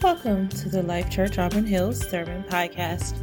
Welcome 0.00 0.48
to 0.50 0.68
the 0.68 0.84
Life 0.84 1.10
Church 1.10 1.38
Auburn 1.38 1.66
Hills 1.66 1.98
Sermon 2.08 2.44
Podcast. 2.44 3.16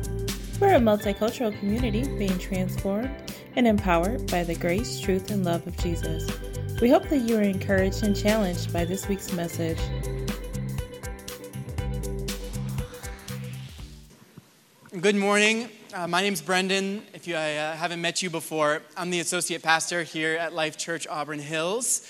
We're 0.60 0.74
a 0.74 0.80
multicultural 0.80 1.58
community 1.58 2.04
being 2.18 2.38
transformed 2.38 3.10
and 3.56 3.66
empowered 3.66 4.30
by 4.30 4.44
the 4.44 4.56
grace, 4.56 5.00
truth, 5.00 5.32
and 5.32 5.46
love 5.46 5.66
of 5.68 5.78
Jesus. 5.78 6.30
We 6.82 6.90
hope 6.90 7.08
that 7.08 7.20
you 7.20 7.38
are 7.38 7.42
encouraged 7.42 8.04
and 8.04 8.14
challenged 8.14 8.74
by 8.74 8.84
this 8.84 9.08
week's 9.08 9.32
message. 9.32 9.78
Good 15.00 15.16
morning. 15.16 15.70
Uh, 15.94 16.08
my 16.10 16.24
is 16.24 16.42
Brendan. 16.42 17.04
If 17.14 17.26
you, 17.26 17.38
I 17.38 17.56
uh, 17.56 17.76
haven't 17.78 18.02
met 18.02 18.22
you 18.22 18.30
before, 18.30 18.82
I'm 18.98 19.12
the 19.12 19.22
associate 19.22 19.64
pastor 19.64 20.04
here 20.04 20.36
at 20.36 20.52
Life 20.52 20.78
Church 20.78 21.08
Auburn 21.08 21.40
Hills. 21.40 22.06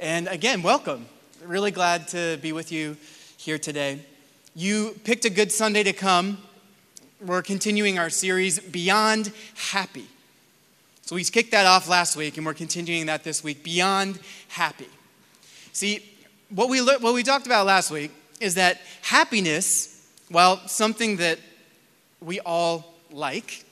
And 0.00 0.26
again, 0.26 0.62
welcome. 0.62 1.04
Really 1.44 1.70
glad 1.70 2.08
to 2.08 2.38
be 2.40 2.52
with 2.52 2.72
you 2.72 2.96
here 3.36 3.58
today. 3.58 4.00
You 4.54 4.98
picked 5.04 5.24
a 5.24 5.30
good 5.30 5.52
Sunday 5.52 5.82
to 5.82 5.92
come. 5.92 6.38
We're 7.24 7.42
continuing 7.42 7.98
our 7.98 8.10
series, 8.10 8.58
Beyond 8.58 9.32
Happy. 9.54 10.06
So 11.02 11.14
we 11.14 11.24
kicked 11.24 11.52
that 11.52 11.66
off 11.66 11.88
last 11.88 12.16
week, 12.16 12.36
and 12.36 12.44
we're 12.44 12.54
continuing 12.54 13.06
that 13.06 13.22
this 13.22 13.44
week, 13.44 13.62
Beyond 13.62 14.18
Happy. 14.48 14.88
See, 15.72 16.02
what 16.50 16.68
we, 16.68 16.82
what 16.82 17.14
we 17.14 17.22
talked 17.22 17.46
about 17.46 17.66
last 17.66 17.90
week 17.90 18.10
is 18.40 18.54
that 18.54 18.80
happiness, 19.02 20.08
while 20.30 20.66
something 20.66 21.16
that 21.16 21.38
we 22.20 22.40
all 22.40 22.94
like, 23.10 23.64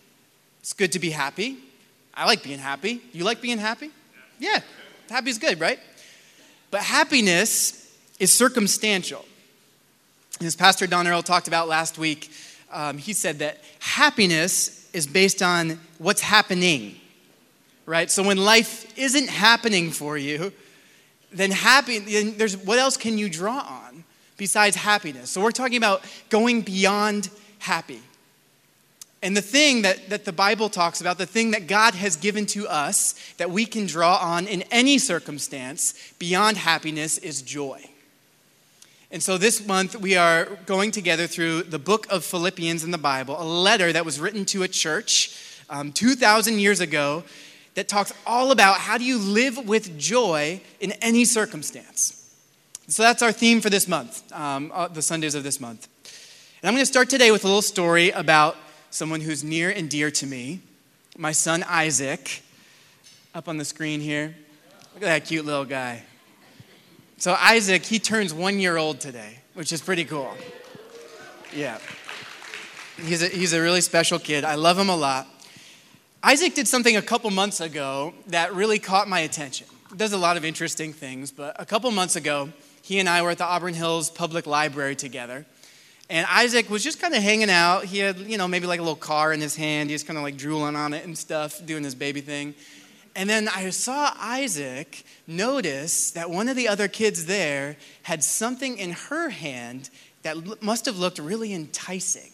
it's 0.60 0.72
good 0.72 0.92
to 0.92 0.98
be 0.98 1.10
happy. 1.10 1.58
I 2.14 2.26
like 2.26 2.42
being 2.42 2.58
happy. 2.58 3.02
You 3.12 3.24
like 3.24 3.40
being 3.40 3.58
happy? 3.58 3.90
Yeah, 4.38 4.60
happy 5.10 5.30
is 5.30 5.38
good, 5.38 5.60
right? 5.60 5.78
But 6.70 6.82
happiness 6.82 7.96
is 8.18 8.32
circumstantial. 8.32 9.24
As 10.40 10.56
Pastor 10.56 10.86
Don 10.86 11.06
Earl 11.06 11.22
talked 11.22 11.46
about 11.46 11.68
last 11.68 11.96
week, 11.96 12.30
um, 12.72 12.98
he 12.98 13.12
said 13.12 13.38
that 13.38 13.62
happiness 13.78 14.90
is 14.92 15.06
based 15.06 15.42
on 15.42 15.78
what's 15.98 16.20
happening, 16.20 16.96
right? 17.86 18.10
So 18.10 18.22
when 18.22 18.38
life 18.38 18.98
isn't 18.98 19.28
happening 19.28 19.92
for 19.92 20.18
you, 20.18 20.52
then 21.32 21.50
happy, 21.50 21.98
then 22.00 22.36
there's 22.36 22.56
what 22.56 22.78
else 22.78 22.96
can 22.96 23.16
you 23.16 23.28
draw 23.28 23.58
on 23.58 24.04
besides 24.36 24.76
happiness? 24.76 25.30
So 25.30 25.40
we're 25.40 25.52
talking 25.52 25.76
about 25.76 26.04
going 26.30 26.62
beyond 26.62 27.30
happy. 27.58 28.02
And 29.22 29.36
the 29.36 29.42
thing 29.42 29.82
that, 29.82 30.10
that 30.10 30.24
the 30.24 30.32
Bible 30.32 30.68
talks 30.68 31.00
about, 31.00 31.16
the 31.16 31.26
thing 31.26 31.52
that 31.52 31.66
God 31.66 31.94
has 31.94 32.16
given 32.16 32.44
to 32.46 32.68
us 32.68 33.14
that 33.38 33.50
we 33.50 33.66
can 33.66 33.86
draw 33.86 34.16
on 34.16 34.46
in 34.46 34.62
any 34.70 34.98
circumstance 34.98 35.94
beyond 36.18 36.56
happiness 36.56 37.18
is 37.18 37.40
joy. 37.40 37.82
And 39.14 39.22
so 39.22 39.38
this 39.38 39.64
month 39.64 39.94
we 39.94 40.16
are 40.16 40.46
going 40.66 40.90
together 40.90 41.28
through 41.28 41.62
the 41.62 41.78
book 41.78 42.08
of 42.10 42.24
Philippians 42.24 42.82
in 42.82 42.90
the 42.90 42.98
Bible, 42.98 43.40
a 43.40 43.44
letter 43.46 43.92
that 43.92 44.04
was 44.04 44.18
written 44.18 44.44
to 44.46 44.64
a 44.64 44.68
church 44.68 45.38
um, 45.70 45.92
2,000 45.92 46.58
years 46.58 46.80
ago 46.80 47.22
that 47.74 47.86
talks 47.86 48.12
all 48.26 48.50
about 48.50 48.78
how 48.78 48.98
do 48.98 49.04
you 49.04 49.16
live 49.16 49.68
with 49.68 49.96
joy 49.96 50.60
in 50.80 50.90
any 51.00 51.24
circumstance. 51.24 52.34
So 52.88 53.04
that's 53.04 53.22
our 53.22 53.30
theme 53.30 53.60
for 53.60 53.70
this 53.70 53.86
month, 53.86 54.32
um, 54.32 54.72
uh, 54.74 54.88
the 54.88 55.00
Sundays 55.00 55.36
of 55.36 55.44
this 55.44 55.60
month. 55.60 55.86
And 56.60 56.68
I'm 56.68 56.74
going 56.74 56.82
to 56.82 56.86
start 56.86 57.08
today 57.08 57.30
with 57.30 57.44
a 57.44 57.46
little 57.46 57.62
story 57.62 58.10
about 58.10 58.56
someone 58.90 59.20
who's 59.20 59.44
near 59.44 59.70
and 59.70 59.88
dear 59.88 60.10
to 60.10 60.26
me, 60.26 60.60
my 61.16 61.30
son 61.30 61.62
Isaac, 61.68 62.42
up 63.32 63.46
on 63.46 63.58
the 63.58 63.64
screen 63.64 64.00
here. 64.00 64.34
Look 64.92 65.04
at 65.04 65.06
that 65.06 65.24
cute 65.24 65.46
little 65.46 65.64
guy. 65.64 66.02
So, 67.24 67.34
Isaac, 67.40 67.86
he 67.86 67.98
turns 67.98 68.34
one 68.34 68.58
year 68.58 68.76
old 68.76 69.00
today, 69.00 69.38
which 69.54 69.72
is 69.72 69.80
pretty 69.80 70.04
cool. 70.04 70.30
Yeah. 71.56 71.78
He's 73.00 73.22
a, 73.22 73.28
he's 73.28 73.54
a 73.54 73.62
really 73.62 73.80
special 73.80 74.18
kid. 74.18 74.44
I 74.44 74.56
love 74.56 74.78
him 74.78 74.90
a 74.90 74.94
lot. 74.94 75.26
Isaac 76.22 76.54
did 76.54 76.68
something 76.68 76.98
a 76.98 77.00
couple 77.00 77.30
months 77.30 77.62
ago 77.62 78.12
that 78.26 78.52
really 78.52 78.78
caught 78.78 79.08
my 79.08 79.20
attention. 79.20 79.66
He 79.88 79.96
does 79.96 80.12
a 80.12 80.18
lot 80.18 80.36
of 80.36 80.44
interesting 80.44 80.92
things, 80.92 81.30
but 81.30 81.58
a 81.58 81.64
couple 81.64 81.90
months 81.92 82.14
ago, 82.14 82.50
he 82.82 82.98
and 82.98 83.08
I 83.08 83.22
were 83.22 83.30
at 83.30 83.38
the 83.38 83.46
Auburn 83.46 83.72
Hills 83.72 84.10
Public 84.10 84.46
Library 84.46 84.94
together. 84.94 85.46
And 86.10 86.26
Isaac 86.30 86.68
was 86.68 86.84
just 86.84 87.00
kind 87.00 87.14
of 87.14 87.22
hanging 87.22 87.48
out. 87.48 87.86
He 87.86 88.00
had, 88.00 88.18
you 88.18 88.36
know, 88.36 88.46
maybe 88.46 88.66
like 88.66 88.80
a 88.80 88.82
little 88.82 88.96
car 88.96 89.32
in 89.32 89.40
his 89.40 89.56
hand. 89.56 89.88
He 89.88 89.94
was 89.94 90.02
kind 90.04 90.18
of 90.18 90.24
like 90.24 90.36
drooling 90.36 90.76
on 90.76 90.92
it 90.92 91.06
and 91.06 91.16
stuff, 91.16 91.64
doing 91.64 91.84
his 91.84 91.94
baby 91.94 92.20
thing. 92.20 92.54
And 93.16 93.30
then 93.30 93.48
I 93.48 93.70
saw 93.70 94.12
Isaac 94.18 95.04
notice 95.26 96.10
that 96.12 96.30
one 96.30 96.48
of 96.48 96.56
the 96.56 96.68
other 96.68 96.88
kids 96.88 97.26
there 97.26 97.76
had 98.02 98.24
something 98.24 98.76
in 98.76 98.90
her 98.92 99.28
hand 99.30 99.90
that 100.22 100.62
must 100.62 100.86
have 100.86 100.98
looked 100.98 101.18
really 101.18 101.52
enticing. 101.52 102.30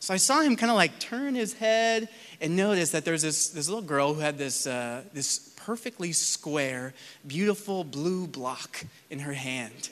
So 0.00 0.14
I 0.14 0.18
saw 0.18 0.40
him 0.40 0.56
kind 0.56 0.70
of 0.70 0.76
like 0.76 0.98
turn 0.98 1.34
his 1.34 1.54
head 1.54 2.08
and 2.40 2.56
notice 2.56 2.90
that 2.90 3.04
there's 3.04 3.22
this, 3.22 3.48
this 3.48 3.68
little 3.68 3.82
girl 3.82 4.14
who 4.14 4.20
had 4.20 4.38
this, 4.38 4.66
uh, 4.66 5.02
this 5.12 5.54
perfectly 5.56 6.12
square, 6.12 6.94
beautiful 7.26 7.84
blue 7.84 8.26
block 8.26 8.84
in 9.10 9.20
her 9.20 9.32
hand. 9.32 9.88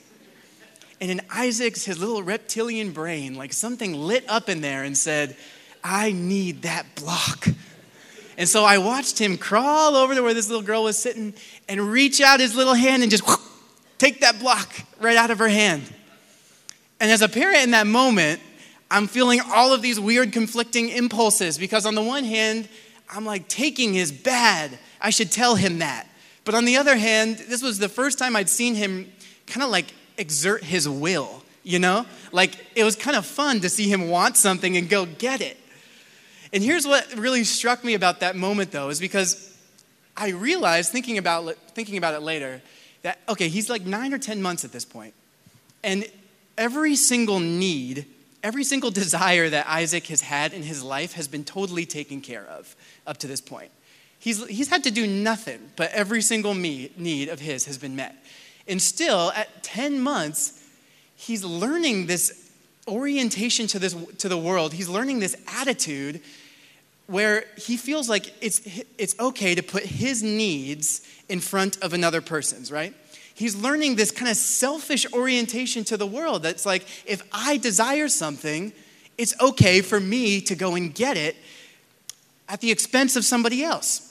And 1.01 1.11
in 1.11 1.21
Isaac's, 1.31 1.83
his 1.83 1.99
little 1.99 2.23
reptilian 2.23 2.91
brain, 2.91 3.35
like 3.35 3.53
something 3.53 3.93
lit 3.93 4.23
up 4.29 4.49
in 4.49 4.61
there 4.61 4.83
and 4.83 4.97
said, 4.97 5.35
I 5.83 6.11
need 6.11 6.61
that 6.61 6.85
block. 6.95 7.47
And 8.37 8.49
so 8.49 8.63
I 8.63 8.77
watched 8.77 9.19
him 9.19 9.37
crawl 9.37 9.95
over 9.95 10.15
to 10.15 10.21
where 10.21 10.33
this 10.33 10.49
little 10.49 10.63
girl 10.63 10.83
was 10.83 10.97
sitting 10.97 11.33
and 11.67 11.91
reach 11.91 12.21
out 12.21 12.39
his 12.39 12.55
little 12.55 12.73
hand 12.73 13.03
and 13.03 13.11
just 13.11 13.27
whoosh, 13.27 13.39
take 13.97 14.21
that 14.21 14.39
block 14.39 14.73
right 14.99 15.17
out 15.17 15.31
of 15.31 15.39
her 15.39 15.49
hand. 15.49 15.83
And 16.99 17.11
as 17.11 17.21
a 17.21 17.29
parent 17.29 17.63
in 17.63 17.71
that 17.71 17.87
moment, 17.87 18.39
I'm 18.89 19.07
feeling 19.07 19.41
all 19.53 19.73
of 19.73 19.81
these 19.81 19.99
weird 19.99 20.31
conflicting 20.31 20.89
impulses 20.89 21.57
because 21.57 21.85
on 21.85 21.95
the 21.95 22.01
one 22.01 22.23
hand, 22.23 22.69
I'm 23.13 23.25
like, 23.25 23.47
taking 23.47 23.95
is 23.95 24.11
bad. 24.11 24.77
I 25.01 25.09
should 25.09 25.31
tell 25.31 25.55
him 25.55 25.79
that. 25.79 26.07
But 26.45 26.55
on 26.55 26.65
the 26.65 26.77
other 26.77 26.95
hand, 26.95 27.37
this 27.37 27.61
was 27.61 27.79
the 27.79 27.89
first 27.89 28.17
time 28.17 28.35
I'd 28.35 28.49
seen 28.49 28.75
him 28.75 29.11
kind 29.47 29.63
of 29.63 29.69
like 29.69 29.93
exert 30.17 30.63
his 30.63 30.87
will, 30.87 31.43
you 31.63 31.79
know? 31.79 32.05
Like 32.31 32.55
it 32.75 32.83
was 32.83 32.95
kind 32.95 33.15
of 33.15 33.25
fun 33.25 33.61
to 33.61 33.69
see 33.69 33.87
him 33.89 34.09
want 34.09 34.37
something 34.37 34.77
and 34.77 34.89
go 34.89 35.05
get 35.05 35.41
it. 35.41 35.57
And 36.53 36.63
here's 36.63 36.85
what 36.85 37.11
really 37.17 37.43
struck 37.43 37.83
me 37.83 37.95
about 37.95 38.19
that 38.19 38.35
moment 38.35 38.71
though, 38.71 38.89
is 38.89 38.99
because 38.99 39.57
I 40.15 40.29
realized 40.29 40.91
thinking 40.91 41.17
about, 41.17 41.55
thinking 41.73 41.97
about 41.97 42.13
it 42.13 42.21
later 42.21 42.61
that, 43.01 43.19
okay, 43.27 43.49
he's 43.49 43.69
like 43.69 43.85
nine 43.85 44.13
or 44.13 44.19
10 44.19 44.41
months 44.41 44.63
at 44.63 44.71
this 44.71 44.85
point. 44.85 45.15
And 45.83 46.05
every 46.57 46.95
single 46.95 47.39
need, 47.39 48.05
every 48.43 48.63
single 48.63 48.91
desire 48.91 49.49
that 49.49 49.67
Isaac 49.67 50.05
has 50.07 50.21
had 50.21 50.53
in 50.53 50.61
his 50.61 50.83
life 50.83 51.13
has 51.13 51.27
been 51.27 51.43
totally 51.43 51.87
taken 51.87 52.21
care 52.21 52.45
of 52.45 52.75
up 53.07 53.17
to 53.17 53.27
this 53.27 53.41
point. 53.41 53.71
He's, 54.19 54.45
he's 54.47 54.69
had 54.69 54.83
to 54.83 54.91
do 54.91 55.07
nothing, 55.07 55.71
but 55.75 55.91
every 55.91 56.21
single 56.21 56.53
me, 56.53 56.91
need 56.95 57.27
of 57.27 57.39
his 57.39 57.65
has 57.65 57.77
been 57.79 57.95
met. 57.95 58.15
And 58.67 58.81
still, 58.81 59.31
at 59.35 59.63
10 59.63 59.99
months, 59.99 60.63
he's 61.15 61.43
learning 61.43 62.05
this 62.05 62.51
orientation 62.87 63.67
to, 63.67 63.79
this, 63.79 63.95
to 64.19 64.29
the 64.29 64.37
world. 64.37 64.73
He's 64.73 64.87
learning 64.87 65.19
this 65.19 65.35
attitude 65.47 66.21
where 67.07 67.45
he 67.57 67.77
feels 67.77 68.09
like 68.09 68.33
it's, 68.41 68.61
it's 68.97 69.17
okay 69.19 69.55
to 69.55 69.63
put 69.63 69.83
his 69.83 70.23
needs 70.23 71.07
in 71.29 71.39
front 71.39 71.81
of 71.83 71.93
another 71.93 72.21
person's, 72.21 72.71
right? 72.71 72.93
He's 73.35 73.55
learning 73.55 73.95
this 73.95 74.11
kind 74.11 74.29
of 74.29 74.37
selfish 74.37 75.11
orientation 75.11 75.83
to 75.85 75.97
the 75.97 76.05
world 76.05 76.43
that's 76.43 76.65
like, 76.65 76.85
if 77.05 77.23
I 77.31 77.57
desire 77.57 78.07
something, 78.07 78.71
it's 79.17 79.39
okay 79.41 79.81
for 79.81 79.99
me 79.99 80.41
to 80.41 80.55
go 80.55 80.75
and 80.75 80.93
get 80.93 81.17
it 81.17 81.35
at 82.47 82.61
the 82.61 82.71
expense 82.71 83.15
of 83.15 83.25
somebody 83.25 83.63
else. 83.63 84.09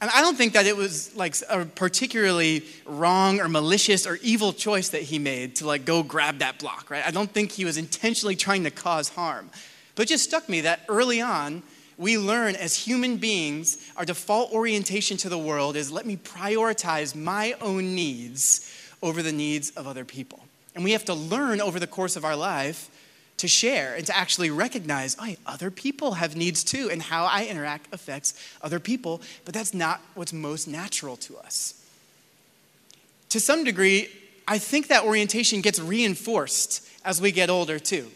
And 0.00 0.10
I 0.14 0.20
don't 0.20 0.36
think 0.36 0.52
that 0.52 0.66
it 0.66 0.76
was 0.76 1.14
like 1.16 1.34
a 1.48 1.64
particularly 1.64 2.64
wrong 2.84 3.40
or 3.40 3.48
malicious 3.48 4.06
or 4.06 4.18
evil 4.22 4.52
choice 4.52 4.90
that 4.90 5.02
he 5.02 5.18
made 5.18 5.56
to 5.56 5.66
like 5.66 5.84
go 5.84 6.02
grab 6.02 6.38
that 6.38 6.58
block, 6.58 6.90
right? 6.90 7.06
I 7.06 7.10
don't 7.10 7.30
think 7.30 7.52
he 7.52 7.64
was 7.64 7.78
intentionally 7.78 8.36
trying 8.36 8.64
to 8.64 8.70
cause 8.70 9.08
harm. 9.08 9.50
But 9.94 10.08
just 10.08 10.24
struck 10.24 10.48
me 10.48 10.62
that 10.62 10.80
early 10.88 11.20
on, 11.20 11.62
we 11.96 12.18
learn 12.18 12.56
as 12.56 12.76
human 12.76 13.18
beings, 13.18 13.78
our 13.96 14.04
default 14.04 14.52
orientation 14.52 15.16
to 15.18 15.28
the 15.28 15.38
world 15.38 15.76
is 15.76 15.92
let 15.92 16.06
me 16.06 16.16
prioritize 16.16 17.14
my 17.14 17.54
own 17.60 17.94
needs 17.94 18.70
over 19.02 19.22
the 19.22 19.32
needs 19.32 19.70
of 19.70 19.86
other 19.86 20.04
people. 20.04 20.40
And 20.74 20.82
we 20.82 20.92
have 20.92 21.04
to 21.04 21.14
learn 21.14 21.60
over 21.60 21.78
the 21.78 21.86
course 21.86 22.16
of 22.16 22.24
our 22.24 22.34
life 22.34 22.90
to 23.36 23.48
share 23.48 23.94
and 23.94 24.06
to 24.06 24.16
actually 24.16 24.50
recognize, 24.50 25.16
oh, 25.20 25.34
other 25.46 25.70
people 25.70 26.14
have 26.14 26.36
needs 26.36 26.64
too, 26.64 26.88
and 26.90 27.02
how 27.02 27.26
I 27.26 27.46
interact 27.46 27.92
affects 27.92 28.34
other 28.62 28.80
people, 28.80 29.20
but 29.44 29.54
that's 29.54 29.74
not 29.74 30.00
what's 30.14 30.32
most 30.32 30.66
natural 30.66 31.16
to 31.18 31.36
us. 31.38 31.80
To 33.30 33.40
some 33.40 33.64
degree, 33.64 34.08
I 34.46 34.58
think 34.58 34.88
that 34.88 35.04
orientation 35.04 35.60
gets 35.60 35.80
reinforced 35.80 36.88
as 37.04 37.20
we 37.20 37.32
get 37.32 37.50
older 37.50 37.78
too. 37.78 38.10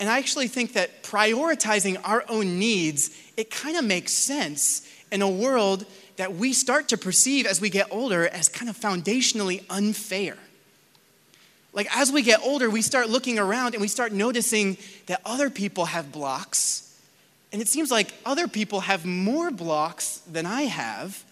And 0.00 0.08
I 0.08 0.18
actually 0.18 0.48
think 0.48 0.74
that 0.74 1.02
prioritizing 1.02 2.00
our 2.04 2.24
own 2.28 2.58
needs, 2.58 3.10
it 3.36 3.50
kind 3.50 3.76
of 3.76 3.84
makes 3.84 4.12
sense 4.12 4.88
in 5.10 5.22
a 5.22 5.28
world 5.28 5.86
that 6.16 6.34
we 6.34 6.52
start 6.52 6.88
to 6.88 6.98
perceive 6.98 7.46
as 7.46 7.60
we 7.60 7.70
get 7.70 7.88
older 7.90 8.26
as 8.28 8.48
kind 8.48 8.68
of 8.68 8.76
foundationally 8.76 9.64
unfair. 9.70 10.36
Like 11.72 11.88
as 11.96 12.10
we 12.10 12.22
get 12.22 12.40
older, 12.42 12.70
we 12.70 12.82
start 12.82 13.08
looking 13.08 13.38
around 13.38 13.74
and 13.74 13.80
we 13.80 13.88
start 13.88 14.12
noticing 14.12 14.78
that 15.06 15.20
other 15.24 15.50
people 15.50 15.86
have 15.86 16.10
blocks. 16.12 16.84
And 17.52 17.62
it 17.62 17.68
seems 17.68 17.90
like 17.90 18.12
other 18.26 18.48
people 18.48 18.80
have 18.80 19.04
more 19.04 19.50
blocks 19.50 20.18
than 20.30 20.44
I 20.44 20.62
have. 20.62 21.24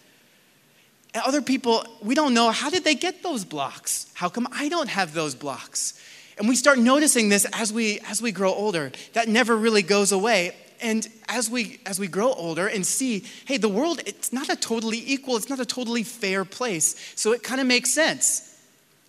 And 1.13 1.23
other 1.25 1.41
people, 1.41 1.85
we 2.01 2.15
don't 2.15 2.33
know 2.33 2.49
how 2.51 2.69
did 2.69 2.83
they 2.83 2.95
get 2.95 3.23
those 3.23 3.45
blocks? 3.45 4.09
How 4.13 4.29
come 4.29 4.47
I 4.51 4.69
don't 4.69 4.89
have 4.89 5.13
those 5.13 5.35
blocks? 5.35 6.01
And 6.37 6.47
we 6.47 6.55
start 6.55 6.77
noticing 6.77 7.29
this 7.29 7.45
as 7.53 7.73
we 7.73 7.99
as 8.01 8.21
we 8.21 8.31
grow 8.31 8.53
older. 8.53 8.91
That 9.13 9.27
never 9.27 9.55
really 9.55 9.81
goes 9.81 10.11
away. 10.11 10.55
And 10.79 11.07
as 11.27 11.49
we 11.49 11.79
as 11.85 11.99
we 11.99 12.07
grow 12.07 12.33
older 12.33 12.67
and 12.67 12.85
see, 12.85 13.25
hey, 13.45 13.57
the 13.57 13.69
world 13.69 14.01
it's 14.05 14.31
not 14.31 14.49
a 14.49 14.55
totally 14.55 15.01
equal, 15.05 15.37
it's 15.37 15.49
not 15.49 15.59
a 15.59 15.65
totally 15.65 16.03
fair 16.03 16.45
place. 16.45 16.95
So 17.15 17.31
it 17.31 17.41
kind 17.43 17.59
of 17.59 17.67
makes 17.67 17.91
sense. 17.91 18.55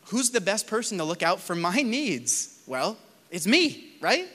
Who's 0.06 0.30
the 0.30 0.40
best 0.40 0.66
person 0.66 0.96
to 0.98 1.04
look 1.04 1.22
out 1.22 1.40
for 1.40 1.54
my 1.54 1.82
needs? 1.82 2.62
Well, 2.66 2.96
it's 3.30 3.46
me, 3.46 3.92
right? 4.00 4.26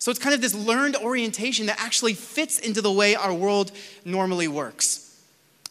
So 0.00 0.10
it's 0.10 0.20
kind 0.20 0.34
of 0.34 0.40
this 0.40 0.54
learned 0.54 0.96
orientation 0.96 1.66
that 1.66 1.80
actually 1.80 2.14
fits 2.14 2.58
into 2.58 2.82
the 2.82 2.92
way 2.92 3.14
our 3.14 3.32
world 3.32 3.70
normally 4.04 4.48
works. 4.48 5.18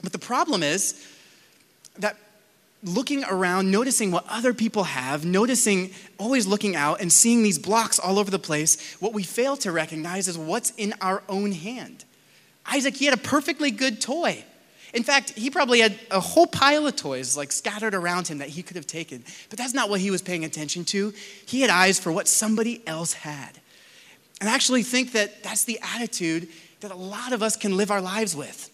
But 0.02 0.12
the 0.12 0.20
problem 0.20 0.64
is 0.64 1.06
that 2.00 2.18
looking 2.84 3.24
around, 3.24 3.72
noticing 3.72 4.12
what 4.12 4.26
other 4.30 4.54
people 4.54 4.84
have, 4.84 5.26
noticing, 5.26 5.92
always 6.18 6.46
looking 6.46 6.76
out 6.76 7.02
and 7.02 7.12
seeing 7.12 7.44
these 7.44 7.58
blocks 7.58 8.00
all 8.00 8.20
over 8.20 8.30
the 8.30 8.40
place, 8.40 8.96
what 9.00 9.14
we 9.14 9.24
fail 9.24 9.56
to 9.58 9.72
recognize 9.72 10.28
is 10.28 10.38
what's 10.38 10.72
in 10.72 10.94
our 11.02 11.24
own 11.30 11.52
hand. 11.52 12.06
Isaac, 12.66 12.96
he 12.96 13.06
had 13.06 13.14
a 13.14 13.22
perfectly 13.22 13.72
good 13.72 14.02
toy. 14.02 14.44
In 14.94 15.04
fact, 15.04 15.32
he 15.32 15.50
probably 15.50 15.80
had 15.80 15.98
a 16.12 16.20
whole 16.20 16.46
pile 16.46 16.86
of 16.86 16.96
toys 16.96 17.36
like 17.36 17.52
scattered 17.52 17.96
around 17.96 18.28
him 18.28 18.38
that 18.38 18.50
he 18.50 18.62
could 18.62 18.76
have 18.76 18.86
taken. 18.86 19.24
But 19.50 19.58
that's 19.58 19.74
not 19.74 19.90
what 19.90 20.00
he 20.00 20.12
was 20.12 20.22
paying 20.22 20.46
attention 20.46 20.86
to. 20.86 21.14
He 21.48 21.62
had 21.62 21.70
eyes 21.70 22.00
for 22.00 22.12
what 22.12 22.28
somebody 22.28 22.82
else 22.86 23.14
had. 23.14 23.60
And 24.40 24.50
I 24.50 24.54
actually 24.54 24.84
think 24.84 25.14
that 25.14 25.42
that's 25.42 25.64
the 25.64 25.80
attitude 25.96 26.48
that 26.82 26.92
a 26.92 26.96
lot 26.96 27.34
of 27.34 27.42
us 27.42 27.56
can 27.56 27.76
live 27.76 27.90
our 27.90 28.02
lives 28.02 28.36
with. 28.36 28.70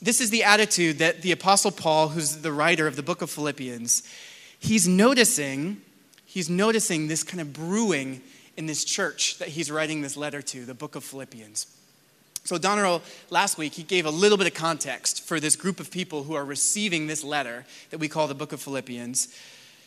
This 0.00 0.20
is 0.20 0.30
the 0.30 0.44
attitude 0.44 0.98
that 0.98 1.22
the 1.22 1.32
apostle 1.32 1.72
Paul, 1.72 2.08
who's 2.08 2.36
the 2.36 2.52
writer 2.52 2.86
of 2.86 2.94
the 2.94 3.02
book 3.02 3.20
of 3.20 3.30
Philippians, 3.30 4.02
he's 4.60 4.86
noticing, 4.86 5.80
he's 6.24 6.48
noticing 6.48 7.08
this 7.08 7.24
kind 7.24 7.40
of 7.40 7.52
brewing 7.52 8.20
in 8.56 8.66
this 8.66 8.84
church 8.84 9.38
that 9.38 9.48
he's 9.48 9.70
writing 9.70 10.02
this 10.02 10.16
letter 10.16 10.40
to, 10.40 10.64
the 10.64 10.74
book 10.74 10.94
of 10.94 11.02
Philippians. 11.02 11.66
So 12.44 12.58
Don 12.58 12.78
Earl 12.78 13.02
last 13.30 13.58
week 13.58 13.74
he 13.74 13.82
gave 13.82 14.06
a 14.06 14.10
little 14.10 14.38
bit 14.38 14.46
of 14.46 14.54
context 14.54 15.26
for 15.26 15.40
this 15.40 15.56
group 15.56 15.80
of 15.80 15.90
people 15.90 16.22
who 16.22 16.34
are 16.34 16.44
receiving 16.44 17.06
this 17.06 17.24
letter 17.24 17.66
that 17.90 17.98
we 17.98 18.08
call 18.08 18.28
the 18.28 18.34
book 18.34 18.52
of 18.52 18.60
Philippians. 18.62 19.36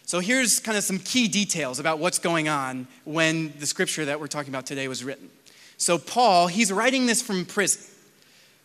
So 0.06 0.19
here's 0.19 0.60
kind 0.60 0.78
of 0.78 0.84
some 0.84 1.00
key 1.00 1.28
details 1.30 1.80
about 1.80 2.00
what's 2.00 2.19
going 2.19 2.50
on 2.50 2.88
when 3.06 3.54
the 3.60 3.66
scripture 3.66 4.06
that 4.06 4.19
we're 4.19 4.28
talking 4.28 4.52
about 4.52 4.66
today 4.66 4.88
was 4.88 5.04
written. 5.04 5.30
So 5.78 5.98
Paul, 5.98 6.48
he's 6.48 6.72
writing 6.72 7.06
this 7.06 7.22
from 7.22 7.46
prison. 7.46 7.81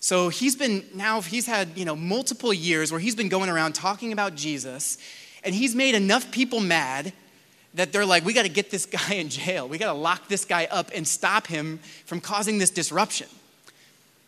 So 0.07 0.29
he's 0.29 0.55
been 0.55 0.85
now, 0.95 1.21
he's 1.21 1.47
had, 1.47 1.71
you 1.75 1.85
know, 1.85 1.97
multiple 1.97 2.55
years 2.55 2.93
where 2.93 3.01
he's 3.01 3.17
been 3.17 3.29
going 3.29 3.51
around 3.51 3.75
talking 3.75 4.13
about 4.13 4.37
Jesus, 4.37 4.99
and 5.43 5.53
he's 5.53 5.75
made 5.75 5.97
enough 5.97 6.31
people 6.31 6.61
mad 6.61 7.13
that 7.75 7.93
they're 7.93 8.07
like, 8.07 8.25
we 8.25 8.33
got 8.33 8.45
to 8.45 8.49
get 8.49 8.71
this 8.71 8.87
guy 9.09 9.15
in 9.15 9.29
jail. 9.29 9.67
We 9.67 9.79
got 9.79 9.93
to 9.93 9.99
lock 9.99 10.29
this 10.29 10.45
guy 10.45 10.69
up 10.71 10.93
and 10.95 11.09
stop 11.09 11.49
him 11.49 11.81
from 12.05 12.21
causing 12.21 12.59
this 12.59 12.71
disruption. 12.71 13.27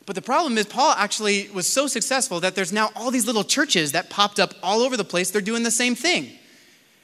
But 0.04 0.16
the 0.16 0.22
problem 0.22 0.58
is, 0.58 0.66
Paul 0.66 0.94
actually 0.98 1.48
was 1.50 1.68
so 1.68 1.86
successful 1.86 2.40
that 2.40 2.56
there's 2.56 2.72
now 2.72 2.90
all 2.96 3.12
these 3.12 3.26
little 3.26 3.44
churches 3.44 3.92
that 3.92 4.10
popped 4.10 4.40
up 4.40 4.54
all 4.64 4.80
over 4.80 4.96
the 4.96 5.04
place. 5.04 5.30
They're 5.30 5.40
doing 5.40 5.62
the 5.62 5.70
same 5.70 5.94
thing. 5.94 6.32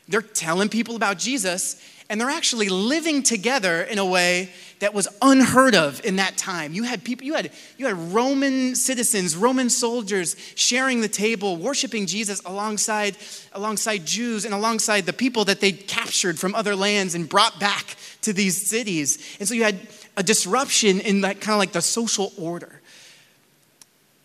They're 0.08 0.20
telling 0.20 0.68
people 0.68 0.96
about 0.96 1.18
Jesus, 1.18 1.80
and 2.10 2.20
they're 2.20 2.30
actually 2.30 2.68
living 2.68 3.22
together 3.22 3.82
in 3.82 3.98
a 3.98 4.04
way 4.04 4.50
that 4.80 4.92
was 4.92 5.08
unheard 5.22 5.74
of 5.74 6.04
in 6.04 6.16
that 6.16 6.36
time. 6.36 6.74
You 6.74 6.82
had 6.82 7.02
people, 7.02 7.24
you 7.24 7.34
had, 7.34 7.50
you 7.78 7.86
had 7.86 7.96
Roman 8.12 8.74
citizens, 8.74 9.36
Roman 9.36 9.70
soldiers 9.70 10.36
sharing 10.54 11.00
the 11.00 11.08
table, 11.08 11.56
worshiping 11.56 12.06
Jesus 12.06 12.42
alongside, 12.44 13.16
alongside 13.52 14.04
Jews 14.04 14.44
and 14.44 14.52
alongside 14.52 15.06
the 15.06 15.12
people 15.12 15.46
that 15.46 15.60
they'd 15.60 15.86
captured 15.88 16.38
from 16.38 16.54
other 16.54 16.76
lands 16.76 17.14
and 17.14 17.28
brought 17.28 17.58
back 17.58 17.96
to 18.22 18.32
these 18.32 18.66
cities. 18.66 19.36
And 19.38 19.48
so 19.48 19.54
you 19.54 19.64
had 19.64 19.80
a 20.16 20.22
disruption 20.22 21.00
in 21.00 21.22
that 21.22 21.40
kind 21.40 21.54
of 21.54 21.58
like 21.58 21.72
the 21.72 21.82
social 21.82 22.32
order. 22.36 22.80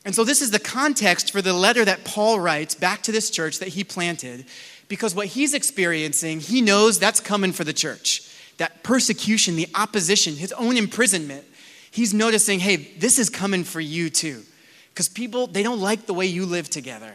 And 0.06 0.16
so 0.16 0.24
this 0.24 0.42
is 0.42 0.52
the 0.52 0.60
context 0.60 1.32
for 1.32 1.42
the 1.42 1.54
letter 1.54 1.86
that 1.86 2.04
Paul 2.04 2.40
writes 2.40 2.76
back 2.76 3.04
to 3.04 3.12
this 3.12 3.30
church 3.30 3.60
that 3.60 3.70
he 3.70 3.84
planted 3.84 4.46
because 4.90 5.16
what 5.16 5.28
he's 5.28 5.54
experiencing, 5.54 6.42
he 6.42 6.62
knows 6.62 7.00
that's 7.00 7.22
coming 7.22 7.54
for 7.54 7.64
the 7.64 7.72
church. 7.72 8.30
That 8.58 8.84
persecution, 8.84 9.56
the 9.56 9.70
opposition, 9.74 10.36
his 10.36 10.52
own 10.54 10.76
imprisonment, 10.76 11.46
he's 11.92 12.14
noticing, 12.14 12.60
hey, 12.60 12.76
this 12.76 13.18
is 13.18 13.30
coming 13.30 13.64
for 13.64 13.80
you 13.80 14.10
too. 14.10 14.44
Because 14.90 15.08
people, 15.08 15.48
they 15.48 15.64
don't 15.64 15.80
like 15.80 16.08
the 16.08 16.14
way 16.14 16.26
you 16.26 16.46
live 16.46 16.70
together. 16.70 17.14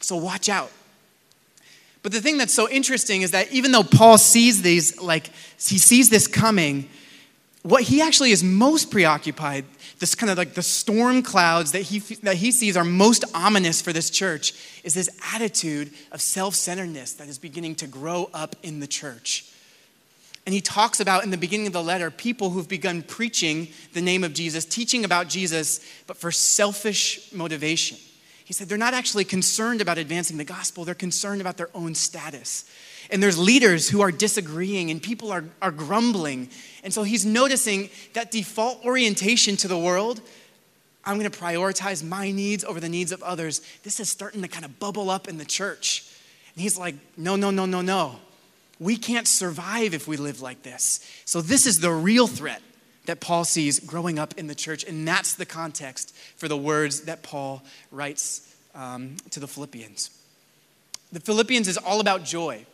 So 0.00 0.16
watch 0.16 0.48
out. 0.48 0.70
But 2.02 2.12
the 2.12 2.20
thing 2.20 2.38
that's 2.38 2.54
so 2.54 2.68
interesting 2.68 3.22
is 3.22 3.32
that 3.32 3.50
even 3.50 3.72
though 3.72 3.82
Paul 3.82 4.16
sees 4.16 4.62
these, 4.62 5.00
like, 5.00 5.26
he 5.58 5.78
sees 5.78 6.10
this 6.10 6.26
coming, 6.26 6.88
what 7.64 7.82
he 7.82 8.00
actually 8.02 8.30
is 8.30 8.44
most 8.44 8.90
preoccupied 8.90 9.64
this 9.98 10.14
kind 10.14 10.30
of 10.30 10.36
like 10.36 10.52
the 10.52 10.62
storm 10.62 11.22
clouds 11.22 11.72
that 11.72 11.80
he, 11.80 11.98
that 12.16 12.36
he 12.36 12.52
sees 12.52 12.76
are 12.76 12.84
most 12.84 13.24
ominous 13.34 13.80
for 13.80 13.90
this 13.90 14.10
church 14.10 14.52
is 14.84 14.92
this 14.92 15.08
attitude 15.32 15.90
of 16.12 16.20
self 16.20 16.54
centeredness 16.54 17.14
that 17.14 17.28
is 17.28 17.38
beginning 17.38 17.74
to 17.76 17.86
grow 17.86 18.28
up 18.34 18.54
in 18.62 18.80
the 18.80 18.86
church. 18.86 19.50
And 20.44 20.52
he 20.52 20.60
talks 20.60 21.00
about 21.00 21.24
in 21.24 21.30
the 21.30 21.38
beginning 21.38 21.66
of 21.66 21.72
the 21.72 21.82
letter 21.82 22.10
people 22.10 22.50
who've 22.50 22.68
begun 22.68 23.00
preaching 23.00 23.68
the 23.94 24.02
name 24.02 24.24
of 24.24 24.34
Jesus, 24.34 24.66
teaching 24.66 25.06
about 25.06 25.28
Jesus, 25.28 25.80
but 26.06 26.18
for 26.18 26.30
selfish 26.30 27.32
motivation. 27.32 27.96
He 28.44 28.52
said 28.52 28.68
they're 28.68 28.76
not 28.76 28.92
actually 28.92 29.24
concerned 29.24 29.80
about 29.80 29.96
advancing 29.96 30.36
the 30.36 30.44
gospel, 30.44 30.84
they're 30.84 30.94
concerned 30.94 31.40
about 31.40 31.56
their 31.56 31.70
own 31.74 31.94
status. 31.94 32.70
And 33.10 33.22
there's 33.22 33.38
leaders 33.38 33.88
who 33.88 34.00
are 34.00 34.10
disagreeing 34.10 34.90
and 34.90 35.02
people 35.02 35.30
are, 35.30 35.44
are 35.60 35.70
grumbling. 35.70 36.48
And 36.82 36.92
so 36.92 37.02
he's 37.02 37.24
noticing 37.26 37.90
that 38.14 38.30
default 38.30 38.84
orientation 38.84 39.56
to 39.58 39.68
the 39.68 39.78
world 39.78 40.20
I'm 41.06 41.18
going 41.18 41.30
to 41.30 41.38
prioritize 41.38 42.02
my 42.02 42.30
needs 42.30 42.64
over 42.64 42.80
the 42.80 42.88
needs 42.88 43.12
of 43.12 43.22
others. 43.22 43.60
This 43.82 44.00
is 44.00 44.10
starting 44.10 44.42
to 44.42 44.48
kind 44.48 44.64
of 44.64 44.78
bubble 44.78 45.10
up 45.10 45.28
in 45.28 45.38
the 45.38 45.44
church. 45.44 46.10
And 46.54 46.62
he's 46.62 46.78
like, 46.78 46.94
no, 47.16 47.36
no, 47.36 47.50
no, 47.50 47.66
no, 47.66 47.82
no. 47.82 48.16
We 48.80 48.96
can't 48.96 49.28
survive 49.28 49.94
if 49.94 50.08
we 50.08 50.16
live 50.16 50.40
like 50.40 50.62
this. 50.62 51.06
So, 51.24 51.40
this 51.40 51.66
is 51.66 51.80
the 51.80 51.92
real 51.92 52.26
threat 52.26 52.60
that 53.06 53.20
Paul 53.20 53.44
sees 53.44 53.78
growing 53.80 54.18
up 54.18 54.34
in 54.36 54.46
the 54.46 54.54
church. 54.54 54.84
And 54.84 55.06
that's 55.06 55.34
the 55.34 55.46
context 55.46 56.14
for 56.36 56.48
the 56.48 56.56
words 56.56 57.02
that 57.02 57.22
Paul 57.22 57.62
writes 57.92 58.52
um, 58.74 59.16
to 59.30 59.40
the 59.40 59.46
Philippians. 59.46 60.10
The 61.12 61.20
Philippians 61.20 61.68
is 61.68 61.76
all 61.76 62.00
about 62.00 62.24
joy. 62.24 62.66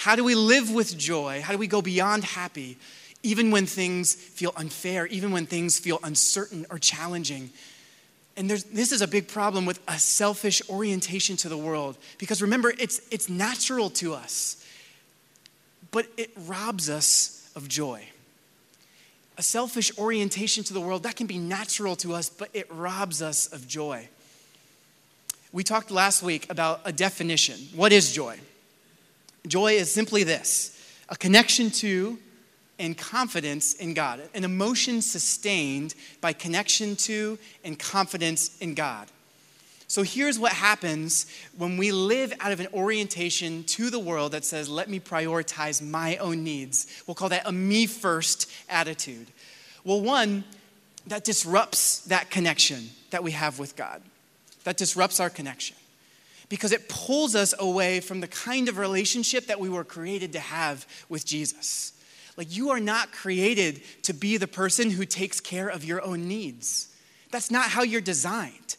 How 0.00 0.16
do 0.16 0.24
we 0.24 0.34
live 0.34 0.70
with 0.70 0.96
joy? 0.96 1.42
How 1.42 1.52
do 1.52 1.58
we 1.58 1.66
go 1.66 1.82
beyond 1.82 2.24
happy, 2.24 2.78
even 3.22 3.50
when 3.50 3.66
things 3.66 4.14
feel 4.14 4.54
unfair, 4.56 5.06
even 5.08 5.30
when 5.30 5.44
things 5.44 5.78
feel 5.78 6.00
uncertain 6.02 6.64
or 6.70 6.78
challenging? 6.78 7.50
And 8.34 8.48
this 8.48 8.92
is 8.92 9.02
a 9.02 9.06
big 9.06 9.28
problem 9.28 9.66
with 9.66 9.78
a 9.86 9.98
selfish 9.98 10.62
orientation 10.70 11.36
to 11.36 11.50
the 11.50 11.58
world. 11.58 11.98
Because 12.16 12.40
remember, 12.40 12.72
it's, 12.78 13.02
it's 13.10 13.28
natural 13.28 13.90
to 13.90 14.14
us, 14.14 14.64
but 15.90 16.06
it 16.16 16.30
robs 16.46 16.88
us 16.88 17.50
of 17.54 17.68
joy. 17.68 18.02
A 19.36 19.42
selfish 19.42 19.92
orientation 19.98 20.64
to 20.64 20.72
the 20.72 20.80
world, 20.80 21.02
that 21.02 21.16
can 21.16 21.26
be 21.26 21.36
natural 21.36 21.94
to 21.96 22.14
us, 22.14 22.30
but 22.30 22.48
it 22.54 22.66
robs 22.72 23.20
us 23.20 23.48
of 23.48 23.68
joy. 23.68 24.08
We 25.52 25.62
talked 25.62 25.90
last 25.90 26.22
week 26.22 26.50
about 26.50 26.80
a 26.86 26.92
definition. 26.92 27.58
What 27.74 27.92
is 27.92 28.12
joy? 28.12 28.38
Joy 29.46 29.74
is 29.74 29.90
simply 29.90 30.22
this 30.22 30.76
a 31.08 31.16
connection 31.16 31.70
to 31.70 32.18
and 32.78 32.96
confidence 32.96 33.74
in 33.74 33.94
God, 33.94 34.22
an 34.34 34.44
emotion 34.44 35.02
sustained 35.02 35.94
by 36.20 36.32
connection 36.32 36.96
to 36.96 37.38
and 37.62 37.78
confidence 37.78 38.56
in 38.58 38.74
God. 38.74 39.08
So 39.86 40.02
here's 40.02 40.38
what 40.38 40.52
happens 40.52 41.26
when 41.58 41.76
we 41.76 41.90
live 41.90 42.32
out 42.38 42.52
of 42.52 42.60
an 42.60 42.68
orientation 42.72 43.64
to 43.64 43.90
the 43.90 43.98
world 43.98 44.32
that 44.32 44.44
says, 44.44 44.68
let 44.68 44.88
me 44.88 45.00
prioritize 45.00 45.82
my 45.82 46.16
own 46.18 46.44
needs. 46.44 47.02
We'll 47.06 47.16
call 47.16 47.28
that 47.30 47.46
a 47.46 47.52
me 47.52 47.86
first 47.86 48.50
attitude. 48.68 49.26
Well, 49.82 50.00
one, 50.00 50.44
that 51.08 51.24
disrupts 51.24 52.02
that 52.02 52.30
connection 52.30 52.90
that 53.10 53.24
we 53.24 53.32
have 53.32 53.58
with 53.58 53.74
God, 53.74 54.00
that 54.62 54.76
disrupts 54.76 55.18
our 55.18 55.28
connection 55.28 55.76
because 56.50 56.72
it 56.72 56.90
pulls 56.90 57.34
us 57.34 57.54
away 57.58 58.00
from 58.00 58.20
the 58.20 58.28
kind 58.28 58.68
of 58.68 58.76
relationship 58.76 59.46
that 59.46 59.60
we 59.60 59.70
were 59.70 59.84
created 59.84 60.34
to 60.34 60.40
have 60.40 60.86
with 61.08 61.24
Jesus. 61.24 61.94
Like, 62.36 62.54
you 62.54 62.70
are 62.70 62.80
not 62.80 63.12
created 63.12 63.80
to 64.02 64.12
be 64.12 64.36
the 64.36 64.48
person 64.48 64.90
who 64.90 65.06
takes 65.06 65.40
care 65.40 65.68
of 65.68 65.84
your 65.84 66.02
own 66.02 66.28
needs. 66.28 66.94
That's 67.30 67.50
not 67.50 67.70
how 67.70 67.82
you're 67.82 68.00
designed. 68.00 68.76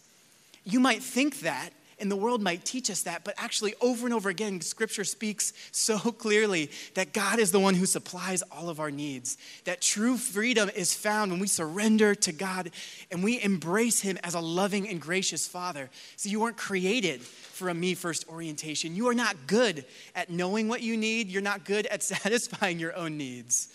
You 0.65 0.79
might 0.79 1.01
think 1.01 1.39
that, 1.39 1.69
And 2.01 2.11
the 2.11 2.15
world 2.15 2.41
might 2.41 2.65
teach 2.65 2.89
us 2.89 3.03
that, 3.03 3.23
but 3.23 3.35
actually, 3.37 3.75
over 3.79 4.07
and 4.07 4.13
over 4.13 4.29
again, 4.29 4.59
Scripture 4.59 5.03
speaks 5.03 5.53
so 5.71 5.97
clearly 6.11 6.71
that 6.95 7.13
God 7.13 7.37
is 7.37 7.51
the 7.51 7.59
one 7.59 7.75
who 7.75 7.85
supplies 7.85 8.41
all 8.51 8.69
of 8.69 8.79
our 8.79 8.89
needs. 8.89 9.37
That 9.65 9.81
true 9.81 10.17
freedom 10.17 10.69
is 10.75 10.93
found 10.95 11.31
when 11.31 11.39
we 11.39 11.47
surrender 11.47 12.15
to 12.15 12.31
God 12.31 12.71
and 13.11 13.23
we 13.23 13.41
embrace 13.41 14.01
Him 14.01 14.17
as 14.23 14.33
a 14.33 14.39
loving 14.39 14.89
and 14.89 14.99
gracious 14.99 15.47
Father. 15.47 15.91
So, 16.15 16.27
you 16.27 16.39
weren't 16.39 16.57
created 16.57 17.21
for 17.21 17.69
a 17.69 17.73
me 17.73 17.93
first 17.93 18.27
orientation. 18.27 18.95
You 18.95 19.07
are 19.09 19.13
not 19.13 19.35
good 19.45 19.85
at 20.15 20.31
knowing 20.31 20.67
what 20.67 20.81
you 20.81 20.97
need, 20.97 21.29
you're 21.29 21.43
not 21.43 21.65
good 21.65 21.85
at 21.85 22.01
satisfying 22.03 22.79
your 22.79 22.95
own 22.95 23.17
needs. 23.17 23.69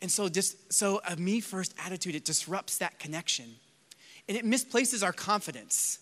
And 0.00 0.10
so, 0.10 0.28
just, 0.28 0.72
so 0.72 1.00
a 1.06 1.16
me 1.16 1.40
first 1.40 1.74
attitude, 1.84 2.14
it 2.14 2.24
disrupts 2.24 2.78
that 2.78 3.00
connection 3.00 3.56
and 4.28 4.36
it 4.36 4.44
misplaces 4.44 5.02
our 5.02 5.12
confidence. 5.12 5.98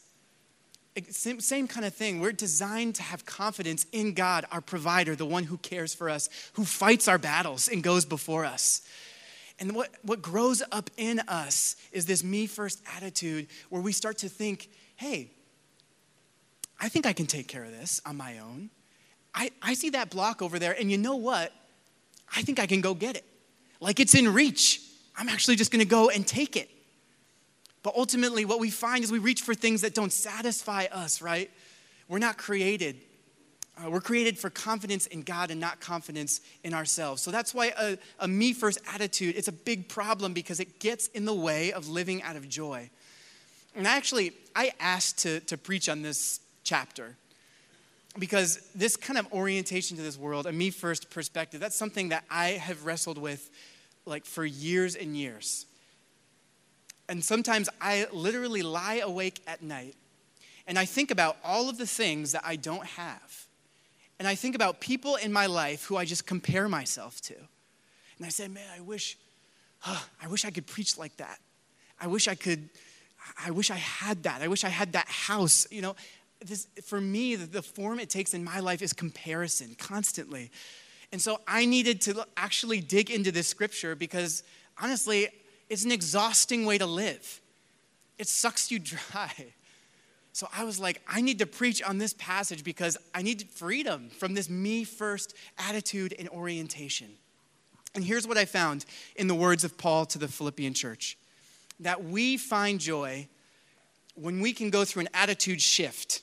Same, 1.11 1.41
same 1.41 1.69
kind 1.69 1.87
of 1.87 1.95
thing. 1.95 2.21
We're 2.21 2.33
designed 2.33 2.95
to 2.97 3.03
have 3.03 3.25
confidence 3.27 3.87
in 3.93 4.15
God, 4.15 4.47
our 4.51 4.61
provider, 4.61 5.15
the 5.15 5.27
one 5.27 5.45
who 5.45 5.59
cares 5.59 5.95
for 5.95 6.09
us, 6.11 6.29
who 6.55 6.65
fights 6.65 7.09
our 7.09 7.19
battles 7.19 7.69
and 7.69 7.83
goes 7.83 8.05
before 8.05 8.45
us. 8.45 8.83
And 9.61 9.75
what, 9.75 9.91
what 10.03 10.23
grows 10.23 10.63
up 10.71 10.91
in 10.97 11.21
us 11.21 11.77
is 11.93 12.07
this 12.07 12.23
me 12.23 12.47
first 12.47 12.81
attitude 12.97 13.49
where 13.71 13.83
we 13.83 13.93
start 13.93 14.19
to 14.19 14.29
think, 14.29 14.69
hey, 14.97 15.31
I 16.81 16.89
think 16.89 17.07
I 17.07 17.13
can 17.13 17.27
take 17.27 17.49
care 17.49 17.65
of 17.65 17.73
this 17.73 18.01
on 18.07 18.17
my 18.17 18.39
own. 18.39 18.71
I, 19.35 19.51
I 19.63 19.75
see 19.75 19.91
that 19.91 20.11
block 20.11 20.43
over 20.43 20.59
there, 20.59 20.77
and 20.79 20.91
you 20.91 20.99
know 20.99 21.17
what? 21.17 21.53
I 22.35 22.43
think 22.43 22.59
I 22.59 22.67
can 22.67 22.81
go 22.81 22.95
get 22.95 23.17
it. 23.17 23.25
Like 23.81 24.01
it's 24.01 24.15
in 24.15 24.33
reach. 24.33 24.81
I'm 25.17 25.29
actually 25.29 25.57
just 25.57 25.71
gonna 25.71 25.85
go 25.85 26.09
and 26.09 26.27
take 26.27 26.57
it. 26.57 26.71
But 27.83 27.95
ultimately, 27.97 28.45
what 28.45 28.61
we 28.61 28.71
find 28.71 29.05
is 29.05 29.13
we 29.13 29.19
reach 29.19 29.43
for 29.43 29.55
things 29.55 29.83
that 29.83 29.95
don't 29.95 30.13
satisfy 30.13 30.87
us, 30.91 31.23
right? 31.23 31.51
We're 32.09 32.19
not 32.19 32.37
created. 32.39 32.97
Uh, 33.77 33.91
we're 33.91 34.01
created 34.01 34.39
for 34.39 34.51
confidence 34.51 35.07
in 35.07 35.23
God 35.23 35.51
and 35.51 35.61
not 35.61 35.81
confidence 35.81 36.41
in 36.65 36.75
ourselves. 36.75 37.23
So 37.23 37.31
that's 37.31 37.55
why 37.55 37.73
a, 37.79 37.97
a 38.19 38.27
me 38.27 38.53
first 38.53 38.81
attitude 38.93 39.37
is 39.37 39.47
a 39.47 39.53
big 39.53 39.89
problem 39.89 40.33
because 40.33 40.59
it 40.59 40.81
gets 40.81 41.07
in 41.09 41.25
the 41.25 41.35
way 41.35 41.73
of 41.73 41.89
living 41.89 42.23
out 42.23 42.35
of 42.35 42.49
joy. 42.49 42.91
And 43.77 43.87
actually, 43.87 44.33
I 44.57 44.73
asked 44.81 45.19
to, 45.21 45.41
to 45.41 45.57
preach 45.57 45.89
on 45.89 46.03
this 46.03 46.41
chapter 46.65 47.15
because 48.19 48.69
this 48.75 48.97
kind 48.97 49.19
of 49.19 49.33
orientation 49.33 49.97
to 49.97 50.03
this 50.03 50.19
world, 50.19 50.47
a 50.47 50.53
me 50.53 50.71
first 50.71 51.11
perspective, 51.11 51.61
that's 51.61 51.77
something 51.77 52.09
that 52.09 52.25
I 52.29 52.49
have 52.49 52.85
wrestled 52.85 53.19
with 53.19 53.49
like 54.07 54.25
for 54.25 54.45
years 54.45 54.97
and 54.97 55.17
years. 55.17 55.67
And 57.09 57.25
sometimes 57.25 57.69
I 57.81 58.07
literally 58.13 58.63
lie 58.63 59.01
awake 59.03 59.41
at 59.47 59.63
night 59.63 59.97
and 60.69 60.79
I 60.79 60.85
think 60.85 61.11
about 61.11 61.39
all 61.43 61.71
of 61.71 61.79
the 61.79 61.87
things 61.87 62.33
that 62.33 62.43
I 62.45 62.57
don't 62.57 62.85
have. 62.85 63.47
And 64.19 64.29
I 64.29 64.35
think 64.35 64.55
about 64.55 64.81
people 64.81 65.17
in 65.17 65.33
my 65.33 65.47
life 65.47 65.85
who 65.85 65.97
I 65.97 66.05
just 66.05 66.27
compare 66.27 66.69
myself 66.69 67.23
to. 67.23 67.35
And 67.35 68.27
I 68.27 68.29
say, 68.29 68.49
man, 68.49 68.69
I 68.77 68.81
wish, 68.81 69.17
I 69.87 70.29
wish 70.29 70.45
I 70.45 70.51
could 70.51 70.67
preach 70.67 70.99
like 70.99 71.17
that. 71.17 71.39
I 71.99 72.07
wish 72.07 72.29
I 72.29 72.35
could, 72.35 72.69
I 73.43 73.51
wish 73.51 73.71
I 73.71 73.77
had 73.77 74.25
that. 74.25 74.43
I 74.43 74.49
wish 74.49 74.63
I 74.63 74.69
had 74.69 74.93
that 74.93 75.09
house. 75.09 75.67
You 75.71 75.81
know, 75.81 75.97
this, 76.45 76.67
for 76.85 77.01
me, 77.01 77.35
the, 77.35 77.47
the 77.47 77.63
form 77.63 77.99
it 77.99 78.11
takes 78.11 78.35
in 78.35 78.45
my 78.45 78.61
life 78.61 78.83
is 78.83 78.93
comparison 78.93 79.75
constantly. 79.79 80.51
And 81.13 81.23
so 81.23 81.41
I 81.49 81.65
needed 81.65 82.03
to 82.03 82.27
actually 82.37 82.81
dig 82.81 83.11
into 83.11 83.33
this 83.33 83.49
scripture 83.49 83.95
because 83.95 84.43
honestly, 84.83 85.29
it's 85.69 85.85
an 85.85 85.93
exhausting 85.93 86.65
way 86.65 86.79
to 86.79 86.87
live. 86.87 87.41
It 88.19 88.29
sucks 88.29 88.71
you 88.71 88.79
dry. 88.79 89.33
So 90.33 90.49
I 90.57 90.65
was 90.65 90.79
like, 90.79 91.01
I 91.09 91.21
need 91.21 91.41
to 91.41 91.47
preach 91.47 91.83
on 91.83 91.99
this 91.99 92.13
passage 92.15 92.63
because 92.63 92.97
I 93.15 93.23
need 93.23 93.49
freedom 93.51 94.09
from 94.09 94.35
this 94.35 94.49
me 94.49 94.85
first 94.85 95.35
attitude 95.59 96.15
and 96.17 96.29
orientation. 96.29 97.09
And 97.95 98.05
here's 98.05 98.27
what 98.27 98.39
I 98.39 98.45
found 98.45 98.85
in 99.17 99.27
the 99.27 99.35
words 99.35 99.65
of 99.65 99.77
Paul 99.77 100.07
to 100.07 100.19
the 100.19 100.29
Philippian 100.29 100.75
church 100.75 101.19
that 101.81 102.05
we 102.05 102.37
find 102.37 102.79
joy 102.79 103.27
when 104.15 104.41
we 104.41 104.53
can 104.53 104.71
go 104.71 104.85
through 104.85 105.03
an 105.03 105.09
attitude 105.15 105.61
shift 105.61 106.23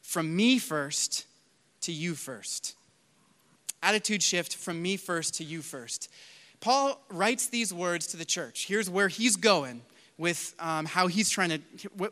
from 0.00 0.34
me 0.34 0.58
first 0.58 1.26
to 1.82 1.92
you 1.92 2.14
first. 2.14 2.74
Attitude 3.82 4.22
shift 4.22 4.56
from 4.56 4.80
me 4.80 4.96
first 4.96 5.34
to 5.34 5.44
you 5.44 5.60
first. 5.60 6.10
Paul 6.62 7.00
writes 7.10 7.48
these 7.48 7.74
words 7.74 8.06
to 8.08 8.16
the 8.16 8.24
church. 8.24 8.66
Here's 8.68 8.88
where 8.88 9.08
he's 9.08 9.34
going 9.34 9.82
with 10.16 10.54
um, 10.60 10.86
how 10.86 11.08
he's 11.08 11.28
trying 11.28 11.50
to, 11.50 11.60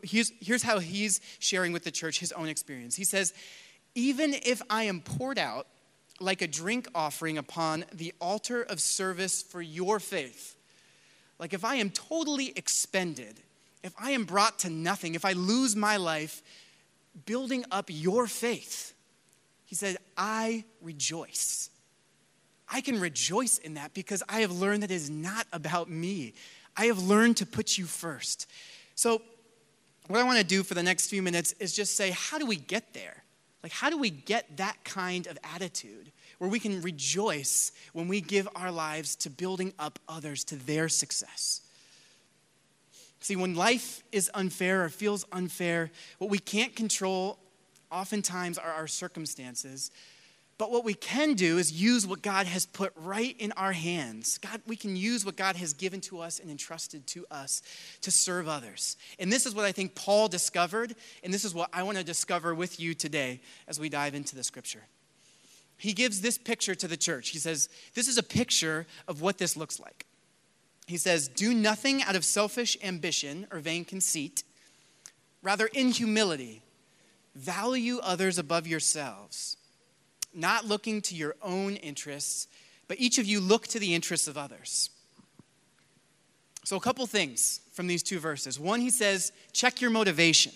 here's, 0.03 0.33
here's 0.41 0.61
how 0.61 0.79
he's 0.79 1.21
sharing 1.39 1.71
with 1.71 1.85
the 1.85 1.91
church 1.91 2.19
his 2.19 2.33
own 2.33 2.49
experience. 2.49 2.97
He 2.97 3.05
says, 3.05 3.33
Even 3.95 4.33
if 4.33 4.61
I 4.69 4.83
am 4.83 4.99
poured 4.99 5.39
out 5.39 5.67
like 6.19 6.41
a 6.41 6.47
drink 6.47 6.89
offering 6.93 7.37
upon 7.37 7.85
the 7.93 8.13
altar 8.19 8.61
of 8.61 8.81
service 8.81 9.41
for 9.41 9.61
your 9.61 10.01
faith, 10.01 10.57
like 11.39 11.53
if 11.53 11.63
I 11.63 11.75
am 11.75 11.89
totally 11.89 12.51
expended, 12.57 13.39
if 13.83 13.93
I 13.97 14.11
am 14.11 14.25
brought 14.25 14.59
to 14.59 14.69
nothing, 14.69 15.15
if 15.15 15.23
I 15.23 15.31
lose 15.31 15.77
my 15.77 15.95
life 15.95 16.43
building 17.25 17.63
up 17.71 17.85
your 17.87 18.27
faith, 18.27 18.93
he 19.63 19.75
said, 19.75 19.95
I 20.17 20.65
rejoice. 20.81 21.69
I 22.71 22.81
can 22.81 22.99
rejoice 22.99 23.57
in 23.57 23.73
that 23.73 23.93
because 23.93 24.23
I 24.29 24.39
have 24.39 24.51
learned 24.51 24.83
that 24.83 24.91
it 24.91 24.95
is 24.95 25.09
not 25.09 25.45
about 25.51 25.89
me. 25.89 26.33
I 26.77 26.85
have 26.85 26.99
learned 26.99 27.37
to 27.37 27.45
put 27.45 27.77
you 27.77 27.85
first. 27.85 28.49
So, 28.95 29.21
what 30.07 30.19
I 30.19 30.23
want 30.23 30.39
to 30.39 30.43
do 30.43 30.63
for 30.63 30.73
the 30.73 30.83
next 30.83 31.07
few 31.07 31.21
minutes 31.21 31.53
is 31.59 31.73
just 31.73 31.95
say, 31.95 32.11
how 32.11 32.37
do 32.37 32.45
we 32.45 32.55
get 32.55 32.93
there? 32.93 33.23
Like, 33.61 33.71
how 33.71 33.89
do 33.89 33.97
we 33.97 34.09
get 34.09 34.57
that 34.57 34.83
kind 34.83 35.27
of 35.27 35.37
attitude 35.53 36.11
where 36.39 36.49
we 36.49 36.59
can 36.59 36.81
rejoice 36.81 37.71
when 37.93 38.07
we 38.07 38.19
give 38.19 38.47
our 38.55 38.71
lives 38.71 39.15
to 39.17 39.29
building 39.29 39.73
up 39.77 39.99
others 40.09 40.43
to 40.45 40.55
their 40.55 40.89
success? 40.89 41.61
See, 43.19 43.35
when 43.35 43.53
life 43.53 44.01
is 44.11 44.31
unfair 44.33 44.83
or 44.83 44.89
feels 44.89 45.25
unfair, 45.31 45.91
what 46.17 46.31
we 46.31 46.39
can't 46.39 46.75
control 46.75 47.37
oftentimes 47.91 48.57
are 48.57 48.71
our 48.71 48.87
circumstances. 48.87 49.91
But 50.61 50.69
what 50.69 50.83
we 50.83 50.93
can 50.93 51.33
do 51.33 51.57
is 51.57 51.71
use 51.71 52.05
what 52.05 52.21
God 52.21 52.45
has 52.45 52.67
put 52.67 52.93
right 52.95 53.35
in 53.39 53.51
our 53.53 53.71
hands. 53.71 54.37
God, 54.37 54.61
we 54.67 54.75
can 54.75 54.95
use 54.95 55.25
what 55.25 55.35
God 55.35 55.55
has 55.55 55.73
given 55.73 56.01
to 56.01 56.19
us 56.19 56.39
and 56.39 56.51
entrusted 56.51 57.07
to 57.07 57.25
us 57.31 57.63
to 58.01 58.11
serve 58.11 58.47
others. 58.47 58.95
And 59.17 59.33
this 59.33 59.47
is 59.47 59.55
what 59.55 59.65
I 59.65 59.71
think 59.71 59.95
Paul 59.95 60.27
discovered, 60.27 60.93
and 61.23 61.33
this 61.33 61.45
is 61.45 61.55
what 61.55 61.71
I 61.73 61.81
want 61.81 61.97
to 61.97 62.03
discover 62.03 62.53
with 62.53 62.79
you 62.79 62.93
today 62.93 63.41
as 63.67 63.79
we 63.79 63.89
dive 63.89 64.13
into 64.13 64.35
the 64.35 64.43
scripture. 64.43 64.83
He 65.77 65.93
gives 65.93 66.21
this 66.21 66.37
picture 66.37 66.75
to 66.75 66.87
the 66.87 66.95
church. 66.95 67.29
He 67.29 67.39
says, 67.39 67.67
This 67.95 68.07
is 68.07 68.19
a 68.19 68.23
picture 68.23 68.85
of 69.07 69.19
what 69.19 69.39
this 69.39 69.57
looks 69.57 69.79
like. 69.79 70.05
He 70.85 70.97
says, 70.97 71.27
Do 71.27 71.55
nothing 71.55 72.03
out 72.03 72.15
of 72.15 72.23
selfish 72.23 72.77
ambition 72.83 73.47
or 73.51 73.61
vain 73.61 73.83
conceit, 73.83 74.43
rather, 75.41 75.65
in 75.65 75.89
humility, 75.89 76.61
value 77.33 77.97
others 78.03 78.37
above 78.37 78.67
yourselves 78.67 79.57
not 80.33 80.65
looking 80.65 81.01
to 81.03 81.15
your 81.15 81.35
own 81.41 81.75
interests, 81.77 82.47
but 82.87 82.99
each 82.99 83.17
of 83.17 83.25
you 83.25 83.39
look 83.39 83.67
to 83.67 83.79
the 83.79 83.93
interests 83.93 84.27
of 84.27 84.37
others. 84.37 84.89
So, 86.63 86.75
a 86.77 86.79
couple 86.79 87.05
things 87.07 87.61
from 87.73 87.87
these 87.87 88.03
two 88.03 88.19
verses. 88.19 88.59
One, 88.59 88.81
he 88.81 88.89
says, 88.89 89.31
check 89.51 89.81
your 89.81 89.89
motivation. 89.89 90.53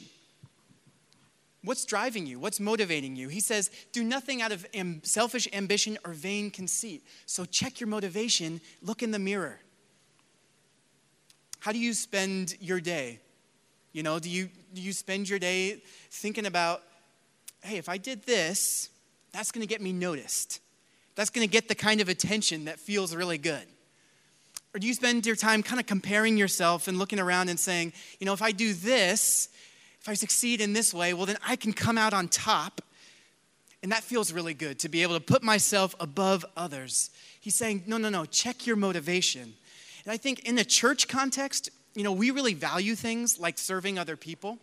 What's 1.64 1.84
driving 1.84 2.28
you? 2.28 2.40
What's 2.40 2.60
motivating 2.60 3.16
you? 3.16 3.28
He 3.28 3.40
says, 3.40 3.72
do 3.92 4.04
nothing 4.04 4.42
out 4.42 4.52
of 4.52 4.68
am- 4.76 5.02
selfish 5.04 5.48
ambition 5.52 5.98
or 6.06 6.14
vain 6.14 6.52
conceit. 6.52 7.04
So, 7.26 7.44
check 7.46 7.80
your 7.80 7.88
motivation, 7.88 8.62
look 8.82 9.02
in 9.02 9.12
the 9.12 9.20
mirror. 9.20 9.60
How 11.60 11.72
do 11.72 11.80
you 11.80 11.94
spend 11.94 12.56
your 12.62 12.80
day? 12.80 13.20
You 13.92 14.04
know, 14.04 14.20
do 14.20 14.30
you, 14.30 14.50
do 14.74 14.82
you 14.82 14.94
spend 14.94 15.28
your 15.28 15.40
day 15.40 15.82
thinking 16.12 16.46
about, 16.46 16.84
hey, 17.64 17.78
if 17.78 17.90
I 17.90 17.98
did 17.98 18.24
this, 18.26 18.90
that's 19.36 19.52
going 19.52 19.62
to 19.62 19.68
get 19.68 19.82
me 19.82 19.92
noticed. 19.92 20.62
That's 21.16 21.30
going 21.30 21.46
to 21.46 21.52
get 21.52 21.68
the 21.68 21.76
kind 21.76 22.00
of 22.00 22.08
attention 22.08 22.66
that 22.66 22.80
feels 22.80 23.14
really 23.14 23.38
good. 23.38 23.64
Or 24.74 24.80
do 24.80 24.88
you 24.88 24.94
spend 24.94 25.26
your 25.26 25.36
time 25.36 25.62
kind 25.62 25.80
of 25.80 25.86
comparing 25.86 26.38
yourself 26.38 26.88
and 26.88 26.98
looking 26.98 27.20
around 27.20 27.50
and 27.50 27.60
saying, 27.60 27.94
you 28.20 28.26
know, 28.26 28.34
if 28.34 28.42
I 28.42 28.52
do 28.52 28.74
this, 28.74 29.50
if 30.00 30.08
I 30.08 30.14
succeed 30.14 30.62
in 30.62 30.74
this 30.74 30.94
way, 30.94 31.14
well, 31.14 31.26
then 31.26 31.38
I 31.46 31.56
can 31.58 31.74
come 31.74 31.98
out 31.98 32.14
on 32.14 32.28
top. 32.28 32.82
And 33.84 33.92
that 33.92 34.04
feels 34.04 34.32
really 34.32 34.54
good 34.54 34.80
to 34.80 34.90
be 34.90 35.02
able 35.02 35.16
to 35.16 35.20
put 35.20 35.44
myself 35.44 35.96
above 36.00 36.46
others. 36.56 37.10
He's 37.42 37.56
saying, 37.56 37.84
no, 37.88 37.98
no, 37.98 38.10
no, 38.10 38.26
check 38.26 38.66
your 38.66 38.76
motivation. 38.76 39.54
And 40.04 40.12
I 40.12 40.18
think 40.18 40.48
in 40.48 40.56
the 40.56 40.66
church 40.66 41.08
context, 41.08 41.70
you 41.94 42.04
know, 42.04 42.12
we 42.12 42.32
really 42.32 42.54
value 42.54 42.96
things 42.96 43.40
like 43.40 43.58
serving 43.58 44.00
other 44.00 44.16
people. 44.16 44.60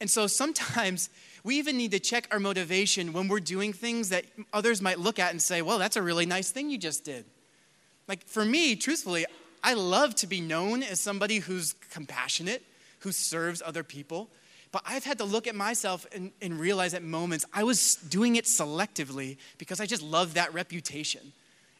And 0.00 0.10
so 0.10 0.26
sometimes 0.26 1.08
we 1.44 1.58
even 1.58 1.76
need 1.76 1.92
to 1.92 2.00
check 2.00 2.28
our 2.30 2.40
motivation 2.40 3.12
when 3.12 3.28
we're 3.28 3.40
doing 3.40 3.72
things 3.72 4.08
that 4.08 4.24
others 4.52 4.82
might 4.82 4.98
look 4.98 5.18
at 5.18 5.30
and 5.30 5.40
say, 5.40 5.62
well, 5.62 5.78
that's 5.78 5.96
a 5.96 6.02
really 6.02 6.26
nice 6.26 6.50
thing 6.50 6.70
you 6.70 6.78
just 6.78 7.04
did. 7.04 7.24
Like 8.08 8.26
for 8.26 8.44
me, 8.44 8.76
truthfully, 8.76 9.26
I 9.62 9.74
love 9.74 10.14
to 10.16 10.26
be 10.26 10.40
known 10.40 10.82
as 10.82 11.00
somebody 11.00 11.38
who's 11.38 11.74
compassionate, 11.90 12.62
who 13.00 13.12
serves 13.12 13.62
other 13.64 13.82
people. 13.82 14.28
But 14.72 14.82
I've 14.84 15.04
had 15.04 15.18
to 15.18 15.24
look 15.24 15.46
at 15.46 15.54
myself 15.54 16.06
and, 16.12 16.32
and 16.42 16.58
realize 16.58 16.94
at 16.94 17.02
moments 17.02 17.44
I 17.52 17.62
was 17.62 17.94
doing 17.94 18.36
it 18.36 18.44
selectively 18.44 19.36
because 19.56 19.80
I 19.80 19.86
just 19.86 20.02
loved 20.02 20.34
that 20.34 20.52
reputation. 20.52 21.32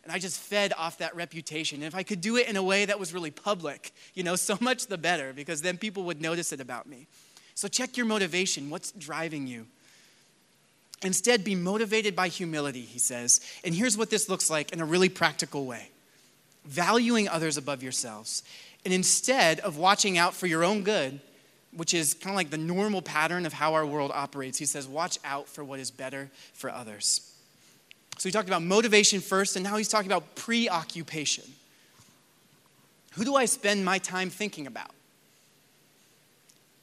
And 0.05 0.13
I 0.13 0.19
just 0.19 0.39
fed 0.39 0.73
off 0.77 0.99
that 0.99 1.17
reputation. 1.17 1.79
And 1.79 1.87
if 1.87 1.95
I 1.95 2.03
could 2.03 2.21
do 2.21 2.37
it 2.37 2.47
in 2.47 2.57
a 2.57 2.63
way 2.63 2.85
that 2.85 3.01
was 3.01 3.13
really 3.13 3.31
public, 3.31 3.93
you 4.15 4.23
know, 4.23 4.37
so 4.51 4.57
much 4.61 4.87
the 4.87 4.99
better 4.99 5.33
because 5.33 5.63
then 5.63 5.77
people 5.77 6.05
would 6.05 6.21
notice 6.21 6.53
it 6.53 6.61
about 6.61 6.87
me. 6.87 7.07
So 7.55 7.69
check 7.69 7.97
your 7.97 8.07
motivation. 8.07 8.71
What's 8.71 8.91
driving 8.93 9.47
you? 9.47 9.67
Instead, 11.03 11.45
be 11.45 11.55
motivated 11.55 12.17
by 12.17 12.29
humility, 12.29 12.81
he 12.81 12.99
says. 12.99 13.41
And 13.63 13.75
here's 13.75 13.97
what 13.97 14.11
this 14.11 14.29
looks 14.29 14.49
like 14.49 14.73
in 14.73 14.81
a 14.81 14.85
really 14.85 15.09
practical 15.09 15.67
way 15.67 15.89
valuing 16.65 17.29
others 17.29 17.59
above 17.59 17.83
yourselves. 17.83 18.43
And 18.87 18.95
instead 18.95 19.61
of 19.61 19.77
watching 19.77 20.17
out 20.17 20.35
for 20.35 20.47
your 20.47 20.65
own 20.65 20.83
good, 20.83 21.21
which 21.77 21.93
is 21.93 22.15
kind 22.15 22.31
of 22.31 22.37
like 22.37 22.51
the 22.51 22.57
normal 22.57 23.03
pattern 23.03 23.45
of 23.45 23.53
how 23.53 23.75
our 23.75 23.85
world 23.85 24.11
operates, 24.15 24.57
he 24.59 24.65
says, 24.65 24.89
watch 24.89 25.19
out 25.25 25.47
for 25.47 25.63
what 25.63 25.79
is 25.79 25.91
better 25.91 26.31
for 26.55 26.71
others. 26.71 27.31
So 28.17 28.29
he 28.29 28.33
talked 28.33 28.49
about 28.49 28.63
motivation 28.63 29.21
first, 29.21 29.57
and 29.57 29.65
now 29.65 29.77
he's 29.77 29.89
talking 29.89 30.11
about 30.11 30.37
preoccupation. 30.37 31.45
Who 33.15 33.25
do 33.25 33.35
I 33.35 33.45
spend 33.45 33.85
my 33.85 33.99
time 33.99 34.31
thinking 34.31 34.67
about? 34.67 34.94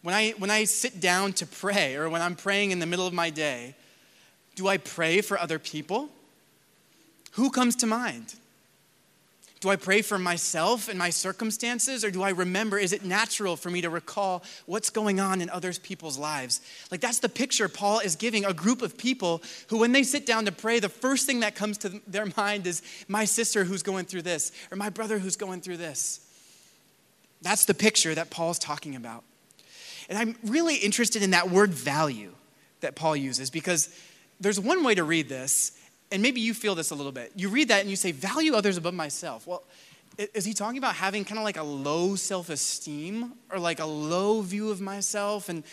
When 0.04 0.16
I, 0.16 0.32
when 0.32 0.50
I 0.50 0.64
sit 0.64 1.00
down 1.00 1.34
to 1.34 1.46
pray, 1.46 1.96
or 1.96 2.10
when 2.10 2.22
I'm 2.22 2.36
praying 2.36 2.72
in 2.72 2.80
the 2.80 2.86
middle 2.86 3.06
of 3.06 3.14
my 3.14 3.30
day, 3.30 3.76
do 4.56 4.68
I 4.68 4.78
pray 4.78 5.22
for 5.22 5.40
other 5.40 5.60
people? 5.60 6.10
Who 7.34 7.50
comes 7.52 7.76
to 7.78 7.88
mind? 7.88 8.36
Do 9.62 9.70
I 9.70 9.76
pray 9.76 10.02
for 10.02 10.18
myself 10.18 10.90
and 10.90 10.98
my 10.98 11.12
circumstances, 11.12 12.04
or 12.04 12.10
do 12.10 12.24
I 12.24 12.32
remember? 12.32 12.80
Is 12.80 12.94
it 12.94 13.06
natural 13.06 13.56
for 13.56 13.70
me 13.70 13.82
to 13.82 13.92
recall 13.92 14.44
what's 14.66 14.90
going 14.90 15.20
on 15.20 15.40
in 15.40 15.52
other 15.52 15.72
people's 15.72 16.18
lives? 16.18 16.62
Like, 16.90 17.00
that's 17.00 17.20
the 17.20 17.30
picture 17.30 17.70
Paul 17.70 18.00
is 18.00 18.16
giving 18.16 18.44
a 18.44 18.56
group 18.56 18.82
of 18.82 18.98
people 18.98 19.44
who, 19.68 19.78
when 19.78 19.92
they 19.92 20.02
sit 20.02 20.26
down 20.26 20.46
to 20.46 20.52
pray, 20.52 20.80
the 20.80 20.90
first 20.90 21.28
thing 21.28 21.42
that 21.42 21.54
comes 21.54 21.78
to 21.80 22.02
their 22.08 22.26
mind 22.36 22.66
is 22.66 22.82
my 23.08 23.24
sister 23.24 23.64
who's 23.64 23.84
going 23.84 24.06
through 24.06 24.24
this, 24.24 24.52
or 24.72 24.78
my 24.78 24.90
brother 24.90 25.20
who's 25.20 25.36
going 25.36 25.62
through 25.62 25.78
this. 25.78 26.22
That's 27.44 27.66
the 27.66 27.76
picture 27.76 28.16
that 28.16 28.32
Paul's 28.32 28.58
talking 28.58 28.96
about. 28.96 29.24
And 30.10 30.18
I'm 30.18 30.36
really 30.44 30.76
interested 30.76 31.24
in 31.24 31.32
that 31.32 31.50
word 31.50 31.72
value 31.72 32.32
that 32.82 32.96
Paul 32.96 33.16
uses 33.16 33.50
because 33.50 33.90
there's 34.40 34.60
one 34.60 34.84
way 34.84 34.96
to 34.96 35.04
read 35.04 35.30
this, 35.30 35.80
and 36.12 36.22
maybe 36.22 36.42
you 36.42 36.54
feel 36.54 36.76
this 36.76 36.92
a 36.92 36.96
little 36.96 37.12
bit. 37.12 37.32
You 37.36 37.50
read 37.50 37.70
that 37.70 37.82
and 37.82 37.90
you 37.90 37.96
say, 37.96 38.12
value 38.12 38.56
others 38.56 38.78
above 38.78 38.94
myself. 38.94 39.48
Well, 39.48 39.64
is 40.18 40.46
he 40.46 40.54
talking 40.54 40.78
about 40.78 40.96
having 40.96 41.24
kind 41.24 41.38
of 41.38 41.44
like 41.44 41.58
a 41.58 41.64
low 41.64 42.16
self 42.16 42.50
esteem 42.50 43.34
or 43.52 43.60
like 43.60 43.80
a 43.80 43.86
low 43.86 44.42
view 44.42 44.70
of 44.70 44.82
myself? 44.82 45.48
And 45.48 45.64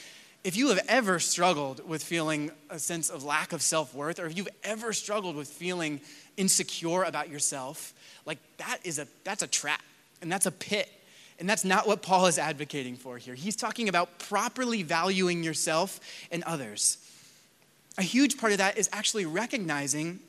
if 0.44 0.56
you 0.56 0.68
have 0.68 0.80
ever 0.88 1.18
struggled 1.18 1.87
with 1.87 2.02
feeling 2.02 2.50
a 2.70 2.78
sense 2.78 3.11
of 3.11 3.25
lack 3.25 3.52
of 3.52 3.62
self 3.62 3.94
worth, 3.94 4.20
or 4.20 4.26
if 4.26 4.37
you've 4.37 4.49
ever 4.62 4.92
struggled 4.92 5.35
with 5.35 5.49
feeling 5.49 6.00
insecure 6.37 7.02
about 7.02 7.28
yourself, 7.28 7.92
like 8.25 8.38
that 8.58 8.78
is 8.85 8.99
a 8.99 9.08
that's 9.25 9.42
a 9.42 9.49
trap 9.49 9.82
and 10.23 10.30
that's 10.30 10.47
a 10.47 10.52
pit. 10.52 10.88
And 11.38 11.49
that's 11.49 11.64
not 11.64 11.87
what 11.87 12.02
Paul 12.02 12.26
is 12.26 12.38
advocating 12.38 12.97
for 12.97 13.16
here. 13.16 13.35
He's 13.35 13.57
talking 13.57 13.88
about 13.88 14.18
properly 14.18 14.83
valuing 14.83 15.45
yourself 15.45 16.00
and 16.33 16.42
others 16.45 16.99
a 17.99 18.02
huge 18.02 18.38
part 18.38 18.52
of 18.52 18.59
that 18.59 18.78
is 18.78 18.88
actually 18.92 19.26
recognizing 19.26 20.21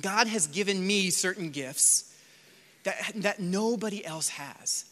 God 0.00 0.28
has 0.28 0.46
given 0.46 0.86
me 0.86 1.10
certain 1.10 1.50
gifts 1.50 2.14
that, 2.84 3.12
that 3.16 3.40
nobody 3.40 4.04
else 4.04 4.28
has. 4.28 4.84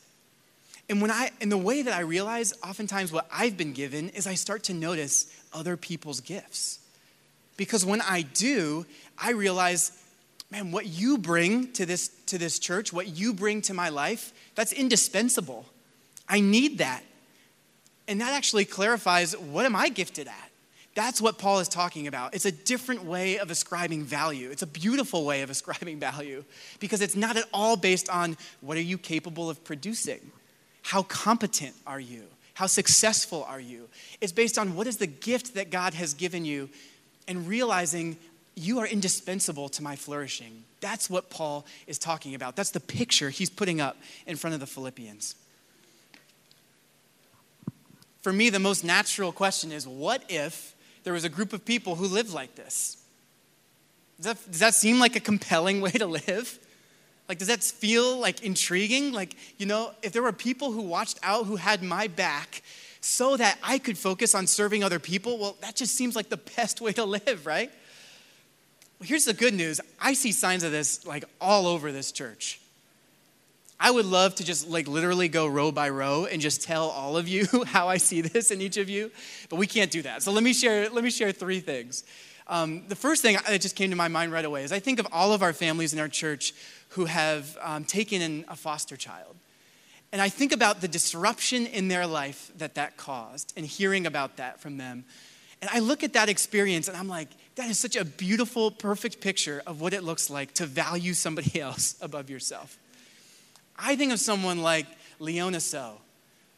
And 0.88 1.02
when 1.02 1.10
I 1.10 1.30
and 1.40 1.52
the 1.52 1.58
way 1.58 1.82
that 1.82 1.92
I 1.92 2.00
realize 2.00 2.54
oftentimes 2.64 3.12
what 3.12 3.26
I've 3.30 3.56
been 3.56 3.72
given 3.72 4.08
is 4.10 4.26
I 4.26 4.34
start 4.34 4.64
to 4.64 4.74
notice 4.74 5.26
other 5.52 5.76
people's 5.76 6.20
gifts. 6.20 6.78
Because 7.56 7.84
when 7.84 8.00
I 8.00 8.22
do, 8.22 8.86
I 9.18 9.32
realize, 9.32 9.92
man, 10.50 10.72
what 10.72 10.86
you 10.86 11.18
bring 11.18 11.72
to 11.72 11.86
this 11.86 12.10
to 12.26 12.38
this 12.38 12.58
church, 12.58 12.92
what 12.92 13.08
you 13.08 13.32
bring 13.32 13.62
to 13.62 13.74
my 13.74 13.88
life, 13.88 14.32
that's 14.54 14.72
indispensable. 14.72 15.66
I 16.28 16.40
need 16.40 16.78
that. 16.78 17.02
And 18.08 18.20
that 18.20 18.32
actually 18.32 18.64
clarifies 18.64 19.36
what 19.36 19.66
am 19.66 19.74
I 19.74 19.88
gifted 19.88 20.28
at? 20.28 20.50
That's 20.94 21.20
what 21.20 21.36
Paul 21.36 21.58
is 21.58 21.68
talking 21.68 22.06
about. 22.06 22.34
It's 22.34 22.46
a 22.46 22.52
different 22.52 23.04
way 23.04 23.38
of 23.38 23.50
ascribing 23.50 24.04
value. 24.04 24.50
It's 24.50 24.62
a 24.62 24.66
beautiful 24.66 25.26
way 25.26 25.42
of 25.42 25.50
ascribing 25.56 26.00
value 26.00 26.44
because 26.80 27.00
it's 27.02 27.16
not 27.16 27.36
at 27.36 27.44
all 27.52 27.76
based 27.76 28.08
on 28.08 28.36
what 28.60 28.76
are 28.76 28.82
you 28.82 28.98
capable 28.98 29.50
of 29.50 29.62
producing? 29.62 30.32
How 30.82 31.02
competent 31.02 31.74
are 31.86 32.00
you? 32.00 32.22
How 32.54 32.66
successful 32.66 33.44
are 33.46 33.60
you? 33.60 33.88
It's 34.22 34.32
based 34.32 34.56
on 34.56 34.74
what 34.74 34.86
is 34.86 34.96
the 34.96 35.06
gift 35.06 35.54
that 35.54 35.70
God 35.70 35.92
has 35.92 36.14
given 36.14 36.46
you 36.46 36.70
and 37.28 37.46
realizing 37.46 38.16
you 38.54 38.78
are 38.78 38.86
indispensable 38.86 39.68
to 39.70 39.82
my 39.82 39.96
flourishing. 39.96 40.64
That's 40.86 41.10
what 41.10 41.30
Paul 41.30 41.66
is 41.88 41.98
talking 41.98 42.36
about. 42.36 42.54
That's 42.54 42.70
the 42.70 42.78
picture 42.78 43.28
he's 43.28 43.50
putting 43.50 43.80
up 43.80 43.96
in 44.24 44.36
front 44.36 44.54
of 44.54 44.60
the 44.60 44.68
Philippians. 44.68 45.34
For 48.22 48.32
me, 48.32 48.50
the 48.50 48.60
most 48.60 48.84
natural 48.84 49.32
question 49.32 49.72
is 49.72 49.84
what 49.88 50.22
if 50.28 50.76
there 51.02 51.12
was 51.12 51.24
a 51.24 51.28
group 51.28 51.52
of 51.52 51.64
people 51.64 51.96
who 51.96 52.06
lived 52.06 52.32
like 52.32 52.54
this. 52.54 53.02
Does 54.18 54.26
that, 54.26 54.50
does 54.52 54.60
that 54.60 54.74
seem 54.74 55.00
like 55.00 55.16
a 55.16 55.20
compelling 55.20 55.80
way 55.86 55.90
to 55.90 56.06
live? 56.06 56.56
Like, 57.28 57.38
does 57.38 57.48
that 57.48 57.64
feel 57.64 58.20
like 58.20 58.44
intriguing? 58.44 59.10
Like, 59.10 59.34
you 59.58 59.66
know, 59.66 59.90
if 60.04 60.12
there 60.12 60.22
were 60.22 60.30
people 60.30 60.70
who 60.70 60.82
watched 60.82 61.18
out 61.24 61.46
who 61.46 61.56
had 61.56 61.82
my 61.82 62.06
back 62.06 62.62
so 63.00 63.36
that 63.36 63.58
I 63.60 63.78
could 63.78 63.98
focus 63.98 64.36
on 64.36 64.46
serving 64.46 64.84
other 64.84 65.00
people, 65.00 65.36
well, 65.36 65.56
that 65.62 65.74
just 65.74 65.96
seems 65.96 66.14
like 66.14 66.28
the 66.28 66.36
best 66.56 66.80
way 66.80 66.92
to 66.92 67.04
live, 67.04 67.44
right? 67.44 67.72
Here's 69.02 69.26
the 69.26 69.34
good 69.34 69.54
news 69.54 69.80
I 70.00 70.14
see 70.14 70.32
signs 70.32 70.62
of 70.62 70.72
this 70.72 71.06
like 71.06 71.24
all 71.40 71.66
over 71.66 71.92
this 71.92 72.12
church. 72.12 72.60
I 73.78 73.90
would 73.90 74.06
love 74.06 74.34
to 74.36 74.44
just 74.44 74.68
like 74.68 74.88
literally 74.88 75.28
go 75.28 75.46
row 75.46 75.70
by 75.70 75.90
row 75.90 76.24
and 76.24 76.40
just 76.40 76.62
tell 76.62 76.88
all 76.88 77.16
of 77.16 77.28
you 77.28 77.46
how 77.66 77.88
I 77.88 77.98
see 77.98 78.22
this 78.22 78.50
in 78.50 78.60
each 78.60 78.78
of 78.78 78.88
you, 78.88 79.10
but 79.50 79.56
we 79.56 79.66
can't 79.66 79.90
do 79.90 80.02
that. 80.02 80.22
So 80.22 80.32
let 80.32 80.42
me 80.42 80.54
share, 80.54 80.88
let 80.88 81.04
me 81.04 81.10
share 81.10 81.30
three 81.30 81.60
things. 81.60 82.04
Um, 82.48 82.84
the 82.88 82.96
first 82.96 83.22
thing 83.22 83.36
that 83.46 83.60
just 83.60 83.76
came 83.76 83.90
to 83.90 83.96
my 83.96 84.08
mind 84.08 84.32
right 84.32 84.44
away 84.44 84.62
is 84.62 84.72
I 84.72 84.78
think 84.78 84.98
of 84.98 85.06
all 85.12 85.32
of 85.32 85.42
our 85.42 85.52
families 85.52 85.92
in 85.92 85.98
our 85.98 86.08
church 86.08 86.54
who 86.90 87.04
have 87.04 87.58
um, 87.60 87.84
taken 87.84 88.22
in 88.22 88.44
a 88.48 88.56
foster 88.56 88.96
child. 88.96 89.36
And 90.12 90.22
I 90.22 90.28
think 90.28 90.52
about 90.52 90.80
the 90.80 90.88
disruption 90.88 91.66
in 91.66 91.88
their 91.88 92.06
life 92.06 92.52
that 92.56 92.76
that 92.76 92.96
caused 92.96 93.52
and 93.56 93.66
hearing 93.66 94.06
about 94.06 94.36
that 94.36 94.60
from 94.60 94.78
them. 94.78 95.04
And 95.60 95.68
I 95.70 95.80
look 95.80 96.04
at 96.04 96.12
that 96.12 96.28
experience 96.28 96.88
and 96.88 96.96
I'm 96.96 97.08
like, 97.08 97.28
that 97.56 97.70
is 97.70 97.78
such 97.78 97.96
a 97.96 98.04
beautiful, 98.04 98.70
perfect 98.70 99.20
picture 99.20 99.62
of 99.66 99.80
what 99.80 99.92
it 99.92 100.04
looks 100.04 100.30
like 100.30 100.54
to 100.54 100.66
value 100.66 101.14
somebody 101.14 101.60
else 101.60 101.96
above 102.00 102.30
yourself. 102.30 102.78
I 103.78 103.96
think 103.96 104.12
of 104.12 104.20
someone 104.20 104.62
like 104.62 104.86
Leona 105.18 105.60
So. 105.60 105.98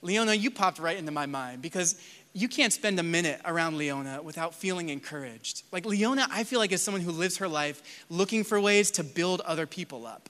Leona, 0.03 0.35
you 0.35 0.51
popped 0.51 0.79
right 0.79 0.97
into 0.97 1.11
my 1.11 1.27
mind 1.27 1.61
because 1.63 2.01
you 2.33 2.47
can't 2.49 2.73
spend 2.73 3.01
a 3.01 3.03
minute 3.03 3.41
around 3.45 3.79
Leona 3.79 4.23
without 4.23 4.55
feeling 4.55 4.91
encouraged. 4.91 5.63
Like 5.73 5.85
Leona, 5.85 6.29
I 6.31 6.45
feel 6.45 6.61
like 6.61 6.71
is 6.71 6.83
someone 6.83 7.01
who 7.01 7.11
lives 7.11 7.39
her 7.39 7.49
life 7.49 8.05
looking 8.09 8.45
for 8.45 8.61
ways 8.61 8.93
to 8.93 9.05
build 9.05 9.41
other 9.41 9.67
people 9.67 10.07
up. 10.07 10.29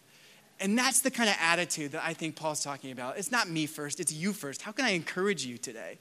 And 0.60 0.76
that's 0.76 1.02
the 1.02 1.10
kind 1.10 1.28
of 1.28 1.36
attitude 1.40 1.92
that 1.92 2.02
I 2.04 2.14
think 2.14 2.34
Paul's 2.34 2.64
talking 2.64 2.90
about. 2.90 3.18
It's 3.18 3.30
not 3.30 3.48
me 3.48 3.66
first, 3.66 4.00
it's 4.00 4.12
you 4.12 4.32
first. 4.32 4.62
How 4.62 4.72
can 4.72 4.86
I 4.86 4.90
encourage 4.90 5.44
you 5.44 5.58
today? 5.58 5.98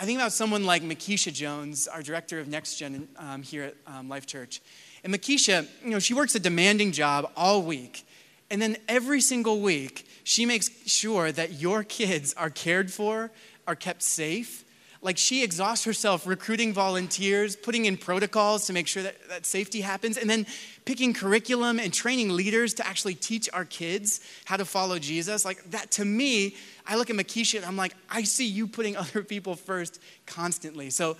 I 0.00 0.06
think 0.06 0.18
about 0.18 0.32
someone 0.32 0.64
like 0.64 0.82
Makisha 0.82 1.30
Jones, 1.30 1.86
our 1.86 2.00
director 2.00 2.40
of 2.40 2.48
Next 2.48 2.76
Gen 2.76 3.06
um, 3.18 3.42
here 3.42 3.64
at 3.64 3.74
um, 3.86 4.08
Life 4.08 4.24
Church. 4.24 4.62
And 5.04 5.12
Makisha, 5.12 5.68
you 5.84 5.90
know, 5.90 5.98
she 5.98 6.14
works 6.14 6.34
a 6.34 6.40
demanding 6.40 6.90
job 6.90 7.30
all 7.36 7.60
week. 7.60 8.06
And 8.50 8.62
then 8.62 8.78
every 8.88 9.20
single 9.20 9.60
week, 9.60 10.08
she 10.24 10.46
makes 10.46 10.70
sure 10.86 11.30
that 11.32 11.60
your 11.60 11.84
kids 11.84 12.32
are 12.32 12.48
cared 12.48 12.90
for, 12.90 13.30
are 13.66 13.74
kept 13.74 14.02
safe. 14.02 14.64
Like 15.02 15.16
she 15.16 15.42
exhausts 15.42 15.84
herself 15.84 16.26
recruiting 16.26 16.74
volunteers, 16.74 17.56
putting 17.56 17.86
in 17.86 17.96
protocols 17.96 18.66
to 18.66 18.74
make 18.74 18.86
sure 18.86 19.02
that, 19.02 19.16
that 19.28 19.46
safety 19.46 19.80
happens, 19.80 20.18
and 20.18 20.28
then 20.28 20.46
picking 20.84 21.14
curriculum 21.14 21.78
and 21.78 21.92
training 21.92 22.30
leaders 22.30 22.74
to 22.74 22.86
actually 22.86 23.14
teach 23.14 23.48
our 23.52 23.64
kids 23.64 24.20
how 24.44 24.58
to 24.58 24.64
follow 24.64 24.98
Jesus. 24.98 25.44
Like 25.44 25.62
that 25.70 25.90
to 25.92 26.04
me, 26.04 26.56
I 26.86 26.96
look 26.96 27.08
at 27.08 27.16
Makisha 27.16 27.56
and 27.56 27.64
I'm 27.64 27.76
like, 27.76 27.94
I 28.10 28.24
see 28.24 28.46
you 28.46 28.66
putting 28.66 28.96
other 28.96 29.22
people 29.22 29.54
first 29.54 30.00
constantly. 30.26 30.90
So 30.90 31.16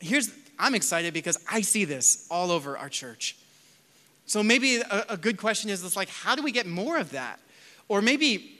here's, 0.00 0.32
I'm 0.58 0.74
excited 0.74 1.14
because 1.14 1.38
I 1.50 1.60
see 1.60 1.84
this 1.84 2.26
all 2.30 2.50
over 2.50 2.76
our 2.76 2.88
church. 2.88 3.36
So 4.26 4.42
maybe 4.42 4.76
a, 4.76 5.06
a 5.10 5.16
good 5.16 5.36
question 5.36 5.70
is, 5.70 5.96
like, 5.96 6.08
how 6.08 6.34
do 6.34 6.42
we 6.42 6.52
get 6.52 6.66
more 6.66 6.98
of 6.98 7.10
that? 7.10 7.40
Or 7.88 8.00
maybe 8.00 8.58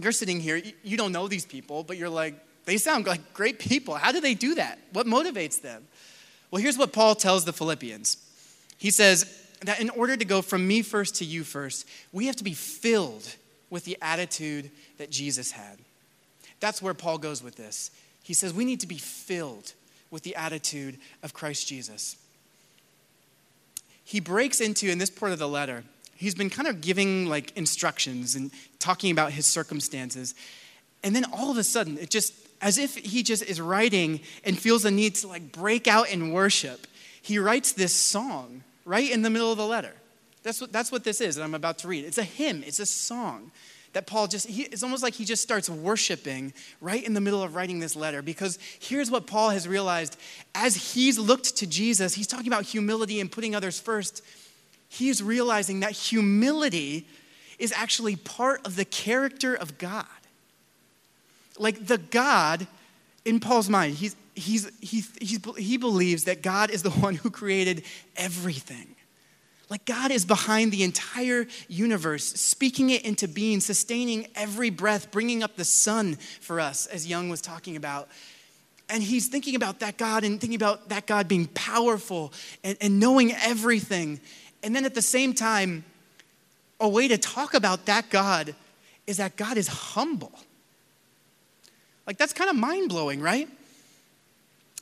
you're 0.00 0.12
sitting 0.12 0.40
here, 0.40 0.60
you 0.82 0.96
don't 0.96 1.12
know 1.12 1.28
these 1.28 1.46
people, 1.46 1.84
but 1.84 1.96
you're 1.96 2.08
like, 2.08 2.34
they 2.64 2.76
sound 2.76 3.06
like 3.06 3.34
great 3.34 3.58
people. 3.58 3.94
How 3.94 4.12
do 4.12 4.20
they 4.20 4.34
do 4.34 4.54
that? 4.54 4.78
What 4.92 5.06
motivates 5.06 5.60
them? 5.60 5.86
Well, 6.50 6.62
here's 6.62 6.78
what 6.78 6.92
Paul 6.92 7.14
tells 7.14 7.44
the 7.44 7.52
Philippians. 7.52 8.16
He 8.78 8.90
says 8.90 9.26
that 9.62 9.80
in 9.80 9.90
order 9.90 10.16
to 10.16 10.24
go 10.24 10.42
from 10.42 10.66
me 10.66 10.82
first 10.82 11.16
to 11.16 11.24
you 11.24 11.44
first, 11.44 11.86
we 12.12 12.26
have 12.26 12.36
to 12.36 12.44
be 12.44 12.54
filled 12.54 13.36
with 13.70 13.84
the 13.84 13.98
attitude 14.00 14.70
that 14.98 15.10
Jesus 15.10 15.50
had. 15.50 15.78
That's 16.60 16.80
where 16.80 16.94
Paul 16.94 17.18
goes 17.18 17.42
with 17.42 17.56
this. 17.56 17.90
He 18.22 18.34
says 18.34 18.54
we 18.54 18.64
need 18.64 18.80
to 18.80 18.86
be 18.86 18.98
filled 18.98 19.72
with 20.10 20.22
the 20.22 20.36
attitude 20.36 20.98
of 21.22 21.34
Christ 21.34 21.66
Jesus. 21.66 22.16
He 24.04 24.20
breaks 24.20 24.60
into, 24.60 24.88
in 24.88 24.98
this 24.98 25.10
part 25.10 25.32
of 25.32 25.38
the 25.38 25.48
letter, 25.48 25.82
he's 26.16 26.34
been 26.34 26.50
kind 26.50 26.68
of 26.68 26.80
giving 26.80 27.26
like 27.26 27.56
instructions 27.56 28.34
and 28.34 28.50
talking 28.78 29.10
about 29.10 29.32
his 29.32 29.46
circumstances. 29.46 30.34
And 31.02 31.16
then 31.16 31.24
all 31.32 31.50
of 31.50 31.56
a 31.58 31.64
sudden, 31.64 31.98
it 31.98 32.10
just, 32.10 32.32
as 32.64 32.78
if 32.78 32.96
he 32.96 33.22
just 33.22 33.44
is 33.44 33.60
writing 33.60 34.20
and 34.42 34.58
feels 34.58 34.82
the 34.84 34.90
need 34.90 35.14
to 35.16 35.28
like 35.28 35.52
break 35.52 35.86
out 35.86 36.08
in 36.08 36.32
worship, 36.32 36.86
he 37.20 37.38
writes 37.38 37.72
this 37.72 37.92
song 37.92 38.64
right 38.86 39.12
in 39.12 39.20
the 39.20 39.28
middle 39.28 39.52
of 39.52 39.58
the 39.58 39.66
letter. 39.66 39.92
That's 40.42 40.62
what, 40.62 40.72
that's 40.72 40.90
what 40.90 41.04
this 41.04 41.20
is 41.20 41.36
that 41.36 41.42
I'm 41.42 41.54
about 41.54 41.78
to 41.78 41.88
read. 41.88 42.06
It's 42.06 42.16
a 42.16 42.24
hymn, 42.24 42.64
it's 42.66 42.80
a 42.80 42.86
song 42.86 43.52
that 43.92 44.06
Paul 44.06 44.26
just, 44.28 44.46
he, 44.46 44.62
it's 44.62 44.82
almost 44.82 45.02
like 45.02 45.12
he 45.12 45.26
just 45.26 45.42
starts 45.42 45.68
worshiping 45.68 46.54
right 46.80 47.04
in 47.04 47.12
the 47.12 47.20
middle 47.20 47.42
of 47.42 47.54
writing 47.54 47.80
this 47.80 47.94
letter 47.94 48.22
because 48.22 48.58
here's 48.80 49.10
what 49.10 49.26
Paul 49.26 49.50
has 49.50 49.68
realized. 49.68 50.16
As 50.54 50.94
he's 50.94 51.18
looked 51.18 51.56
to 51.58 51.66
Jesus, 51.66 52.14
he's 52.14 52.26
talking 52.26 52.48
about 52.48 52.64
humility 52.64 53.20
and 53.20 53.30
putting 53.30 53.54
others 53.54 53.78
first. 53.78 54.24
He's 54.88 55.22
realizing 55.22 55.80
that 55.80 55.92
humility 55.92 57.06
is 57.58 57.72
actually 57.72 58.16
part 58.16 58.66
of 58.66 58.76
the 58.76 58.86
character 58.86 59.54
of 59.54 59.76
God. 59.76 60.06
Like 61.58 61.86
the 61.86 61.98
God 61.98 62.66
in 63.24 63.40
Paul's 63.40 63.68
mind, 63.68 63.94
he's, 63.94 64.16
he's, 64.34 64.70
he, 64.80 65.02
he's, 65.20 65.40
he 65.56 65.76
believes 65.76 66.24
that 66.24 66.42
God 66.42 66.70
is 66.70 66.82
the 66.82 66.90
one 67.06 67.14
who 67.14 67.30
created 67.30 67.84
everything. 68.16 68.94
Like 69.70 69.86
God 69.86 70.10
is 70.10 70.24
behind 70.24 70.72
the 70.72 70.82
entire 70.82 71.46
universe, 71.68 72.24
speaking 72.24 72.90
it 72.90 73.04
into 73.04 73.26
being, 73.26 73.60
sustaining 73.60 74.28
every 74.34 74.70
breath, 74.70 75.10
bringing 75.10 75.42
up 75.42 75.56
the 75.56 75.64
sun 75.64 76.16
for 76.40 76.60
us, 76.60 76.86
as 76.86 77.06
Young 77.06 77.28
was 77.28 77.40
talking 77.40 77.76
about. 77.76 78.08
And 78.90 79.02
he's 79.02 79.28
thinking 79.28 79.56
about 79.56 79.80
that 79.80 79.96
God 79.96 80.22
and 80.24 80.38
thinking 80.38 80.56
about 80.56 80.90
that 80.90 81.06
God 81.06 81.26
being 81.26 81.46
powerful 81.46 82.32
and, 82.62 82.76
and 82.80 83.00
knowing 83.00 83.32
everything. 83.32 84.20
And 84.62 84.76
then 84.76 84.84
at 84.84 84.94
the 84.94 85.02
same 85.02 85.32
time, 85.32 85.84
a 86.78 86.88
way 86.88 87.08
to 87.08 87.16
talk 87.16 87.54
about 87.54 87.86
that 87.86 88.10
God 88.10 88.54
is 89.06 89.16
that 89.16 89.36
God 89.36 89.56
is 89.56 89.68
humble. 89.68 90.32
Like 92.06 92.18
that's 92.18 92.32
kind 92.32 92.50
of 92.50 92.56
mind 92.56 92.88
blowing, 92.88 93.20
right? 93.20 93.48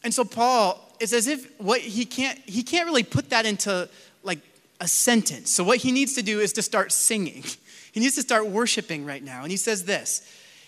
And 0.04 0.12
so 0.12 0.24
Paul, 0.24 0.80
it's 1.00 1.12
as 1.12 1.26
if 1.28 1.58
what 1.60 1.80
he 1.80 2.04
can't 2.04 2.38
he 2.40 2.62
can't 2.62 2.86
really 2.86 3.02
put 3.04 3.30
that 3.30 3.46
into 3.46 3.88
like 4.22 4.40
a 4.80 4.88
sentence. 4.88 5.52
So, 5.52 5.64
what 5.64 5.78
he 5.78 5.92
needs 5.92 6.14
to 6.14 6.22
do 6.22 6.40
is 6.40 6.52
to 6.54 6.62
start 6.62 6.92
singing. 6.92 7.44
He 7.92 8.00
needs 8.00 8.14
to 8.14 8.22
start 8.22 8.46
worshiping 8.46 9.04
right 9.04 9.22
now. 9.22 9.42
And 9.42 9.50
he 9.50 9.58
says 9.58 9.84
this 9.84 10.22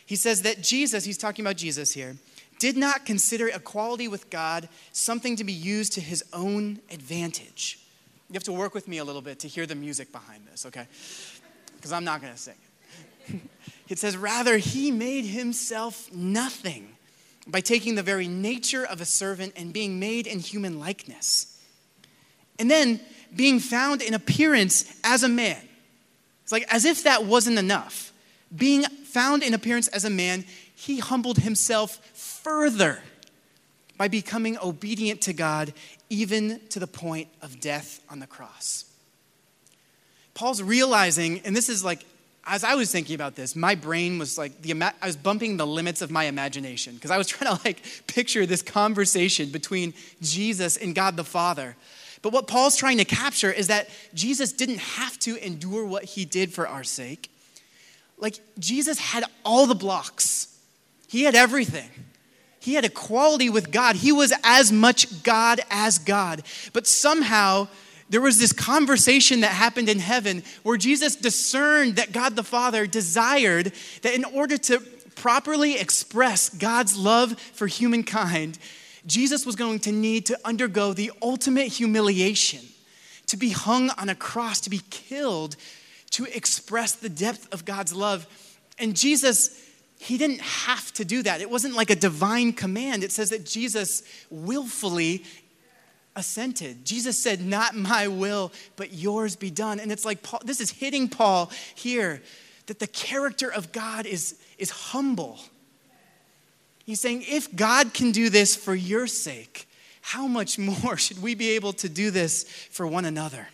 He 0.07 0.15
says 0.15 0.43
that 0.43 0.63
Jesus, 0.63 1.05
he's 1.05 1.19
talking 1.19 1.45
about 1.45 1.57
Jesus 1.57 1.93
here, 1.93 2.17
did 2.59 2.77
not 2.77 3.07
consider 3.07 3.49
equality 3.49 4.09
with 4.09 4.31
God 4.31 4.69
something 4.93 5.37
to 5.37 5.45
be 5.45 5.53
used 5.53 5.95
to 5.95 6.01
his 6.01 6.23
own 6.33 6.81
advantage. 6.91 7.79
You 8.29 8.35
have 8.35 8.45
to 8.45 8.53
work 8.53 8.75
with 8.75 8.89
me 8.89 8.99
a 8.99 9.05
little 9.05 9.23
bit 9.23 9.39
to 9.41 9.49
hear 9.49 9.67
the 9.67 9.75
music 9.75 10.13
behind 10.13 10.47
this, 10.51 10.67
okay? 10.67 10.87
Because 11.77 11.93
I'm 11.93 12.05
not 12.05 12.21
going 12.21 12.33
to 12.33 12.39
sing 12.39 12.55
it. 13.29 13.41
it 13.89 13.99
says, 13.99 14.17
Rather, 14.17 14.59
he 14.59 14.91
made 14.91 15.25
himself 15.25 16.13
nothing 16.13 16.97
by 17.47 17.61
taking 17.61 17.95
the 17.95 18.03
very 18.03 18.29
nature 18.29 18.85
of 18.85 19.01
a 19.01 19.05
servant 19.05 19.53
and 19.57 19.73
being 19.73 20.01
made 20.01 20.27
in 20.27 20.39
human 20.39 20.81
likeness. 20.81 21.61
And 22.59 22.71
then 22.71 23.01
being 23.35 23.59
found 23.59 24.01
in 24.03 24.15
appearance 24.15 24.99
as 25.03 25.23
a 25.23 25.29
man. 25.29 25.61
It's 26.43 26.53
like 26.53 26.67
as 26.73 26.85
if 26.85 27.05
that 27.05 27.25
wasn't 27.25 27.59
enough. 27.59 28.13
Being 28.55 28.85
found 28.85 29.43
in 29.43 29.55
appearance 29.55 29.89
as 29.89 30.05
a 30.05 30.11
man, 30.11 30.45
he 30.75 30.99
humbled 30.99 31.39
himself 31.39 31.97
further 32.15 33.01
by 33.97 34.09
becoming 34.09 34.59
obedient 34.59 35.21
to 35.23 35.33
God, 35.33 35.73
even 36.11 36.61
to 36.71 36.79
the 36.79 36.87
point 36.87 37.29
of 37.43 37.61
death 37.61 38.01
on 38.11 38.21
the 38.21 38.27
cross. 38.27 38.85
Paul's 40.35 40.63
realizing, 40.63 41.41
and 41.41 41.57
this 41.57 41.69
is 41.69 41.85
like, 41.85 42.05
as 42.47 42.65
I 42.65 42.75
was 42.75 42.93
thinking 42.93 43.15
about 43.15 43.35
this, 43.37 43.57
my 43.57 43.75
brain 43.75 44.19
was 44.19 44.37
like, 44.37 44.61
the, 44.63 44.83
I 44.83 45.07
was 45.07 45.17
bumping 45.17 45.57
the 45.57 45.67
limits 45.67 46.03
of 46.03 46.11
my 46.11 46.25
imagination 46.25 46.95
because 46.95 47.11
I 47.11 47.19
was 47.19 47.27
trying 47.29 47.57
to 47.57 47.63
like 47.65 47.83
picture 48.07 48.47
this 48.47 48.63
conversation 48.63 49.51
between 49.51 49.95
Jesus 50.21 50.77
and 50.77 50.95
God 50.95 51.17
the 51.17 51.25
Father. 51.25 51.77
But 52.23 52.33
what 52.33 52.47
Paul's 52.47 52.77
trying 52.77 52.99
to 52.99 53.05
capture 53.05 53.53
is 53.53 53.67
that 53.67 53.89
Jesus 54.15 54.53
didn't 54.53 54.79
have 54.79 55.19
to 55.21 55.37
endure 55.45 55.85
what 55.85 56.05
he 56.05 56.25
did 56.25 56.55
for 56.55 56.67
our 56.67 56.83
sake. 56.83 57.31
Like, 58.17 58.39
Jesus 58.59 58.99
had 58.99 59.25
all 59.45 59.67
the 59.67 59.75
blocks, 59.75 60.59
he 61.09 61.25
had 61.25 61.35
everything. 61.35 61.91
He 62.61 62.73
had 62.73 62.87
equality 62.87 63.51
with 63.51 63.71
God. 63.71 63.95
He 63.95 64.11
was 64.11 64.33
as 64.43 64.73
much 64.73 65.23
God 65.23 65.61
as 65.69 65.99
God. 65.99 66.43
But 66.73 66.87
somehow, 66.87 67.69
there 68.11 68.21
was 68.21 68.39
this 68.39 68.53
conversation 68.53 69.41
that 69.41 69.49
happened 69.49 69.89
in 69.89 69.99
heaven 69.99 70.43
where 70.63 70.77
Jesus 70.77 71.17
discerned 71.17 71.97
that 71.97 72.13
God 72.13 72.37
the 72.37 72.43
Father 72.43 72.87
desired 72.87 73.73
that 74.03 74.15
in 74.15 74.25
order 74.25 74.59
to 74.59 74.81
properly 75.15 75.79
express 75.79 76.49
God's 76.49 76.97
love 76.97 77.39
for 77.39 77.67
humankind, 77.67 78.59
Jesus 79.07 79.47
was 79.47 79.57
going 79.57 79.81
to 79.81 79.93
need 79.93 80.27
to 80.27 80.39
undergo 80.45 80.93
the 80.93 81.13
ultimate 81.23 81.69
humiliation, 81.69 82.61
to 83.27 83.37
be 83.37 83.51
hung 83.51 83.91
on 83.91 84.09
a 84.09 84.15
cross, 84.15 84.61
to 84.63 84.71
be 84.71 84.81
killed, 84.91 85.57
to 86.11 86.25
express 86.25 86.93
the 86.93 87.09
depth 87.09 87.53
of 87.53 87.65
God's 87.65 87.95
love. 87.95 88.27
And 88.79 88.97
Jesus, 88.97 89.61
he 89.99 90.19
didn't 90.19 90.41
have 90.41 90.93
to 90.95 91.05
do 91.05 91.23
that. 91.23 91.41
It 91.41 91.51
wasn't 91.51 91.75
like 91.75 91.91
a 91.91 91.97
divine 91.97 92.53
command. 92.53 93.05
It 93.05 93.13
says 93.13 93.31
that 93.31 93.47
Jesus 93.47 94.03
willfully 94.31 95.25
assented. 96.17 96.85
Jesus 96.85 97.19
said, 97.19 97.41
Not 97.41 97.75
my 97.75 98.09
will, 98.09 98.53
but 98.77 98.93
yours 98.93 99.37
be 99.37 99.51
done. 99.51 99.81
And 99.81 99.91
it's 99.91 100.05
like, 100.05 100.23
Paul, 100.23 100.41
this 100.45 100.61
is 100.61 100.71
hitting 100.71 101.09
Paul 101.09 101.51
here 101.75 102.23
that 102.67 102.79
the 102.79 102.87
character 102.87 103.53
of 103.53 103.73
God 103.73 104.07
is, 104.07 104.39
is 104.59 104.71
humble. 104.71 105.39
He's 106.85 107.01
saying, 107.01 107.25
if 107.27 107.55
God 107.55 107.95
can 107.95 108.13
do 108.13 108.29
this 108.29 108.55
for 108.55 108.75
your 108.75 109.07
sake, 109.07 109.67
how 110.01 110.27
much 110.27 110.59
more 110.59 110.97
should 110.99 111.23
we 111.23 111.35
be 111.35 111.51
able 111.51 111.73
to 111.75 111.89
do 111.89 112.11
this 112.11 112.45
for 112.71 112.87
one 112.87 113.05
another? 113.05 113.49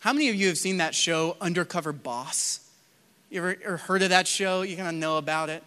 How 0.00 0.12
many 0.12 0.28
of 0.28 0.34
you 0.34 0.48
have 0.48 0.58
seen 0.58 0.78
that 0.78 0.94
show, 0.94 1.36
Undercover 1.40 1.92
Boss? 1.92 2.60
You 3.30 3.38
ever, 3.40 3.76
heard 3.76 4.02
of 4.02 4.10
that 4.10 4.26
show? 4.26 4.62
You 4.62 4.76
kind 4.76 4.88
of 4.88 4.94
know 4.94 5.16
about 5.16 5.48
it? 5.48 5.62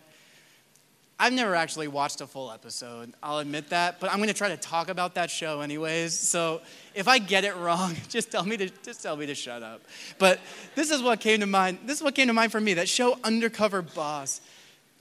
I've 1.17 1.31
never 1.31 1.55
actually 1.55 1.87
watched 1.87 2.19
a 2.19 2.27
full 2.27 2.51
episode, 2.51 3.13
I'll 3.23 3.39
admit 3.39 3.69
that, 3.69 4.01
but 4.01 4.11
I'm 4.11 4.17
going 4.17 4.27
to 4.27 4.33
try 4.33 4.49
to 4.49 4.57
talk 4.57 4.89
about 4.89 5.15
that 5.15 5.31
show 5.31 5.61
anyways. 5.61 6.17
So 6.17 6.61
if 6.93 7.07
I 7.07 7.19
get 7.19 7.45
it 7.45 7.55
wrong, 7.55 7.95
just 8.09 8.31
tell 8.31 8.43
me 8.43 8.57
to 8.57 8.69
just 8.83 9.01
tell 9.01 9.15
me 9.15 9.25
to 9.25 9.35
shut 9.35 9.63
up. 9.63 9.81
But 10.19 10.41
this 10.75 10.91
is 10.91 11.01
what 11.01 11.21
came 11.21 11.39
to 11.39 11.45
mind. 11.45 11.79
This 11.85 11.97
is 11.97 12.03
what 12.03 12.15
came 12.15 12.27
to 12.27 12.33
mind 12.33 12.51
for 12.51 12.59
me. 12.59 12.73
That 12.73 12.89
show 12.89 13.17
Undercover 13.23 13.81
Boss. 13.81 14.41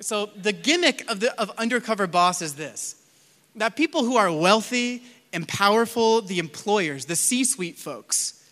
So, 0.00 0.26
the 0.36 0.52
gimmick 0.52 1.08
of, 1.10 1.20
the, 1.20 1.40
of 1.40 1.50
undercover 1.56 2.06
boss 2.06 2.42
is 2.42 2.54
this 2.54 2.96
that 3.56 3.76
people 3.76 4.04
who 4.04 4.16
are 4.16 4.32
wealthy 4.32 5.02
and 5.32 5.46
powerful, 5.46 6.20
the 6.20 6.38
employers, 6.38 7.06
the 7.06 7.16
C 7.16 7.44
suite 7.44 7.78
folks, 7.78 8.44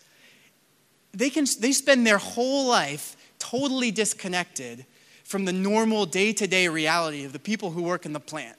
they, 1.13 1.29
can, 1.29 1.45
they 1.59 1.71
spend 1.71 2.07
their 2.07 2.17
whole 2.17 2.67
life 2.67 3.17
totally 3.39 3.91
disconnected 3.91 4.85
from 5.33 5.45
the 5.45 5.51
normal 5.51 6.05
day 6.05 6.31
to 6.31 6.45
day 6.45 6.67
reality 6.67 7.25
of 7.25 7.33
the 7.33 7.39
people 7.39 7.71
who 7.71 7.81
work 7.81 8.05
in 8.05 8.13
the 8.13 8.19
plant, 8.19 8.55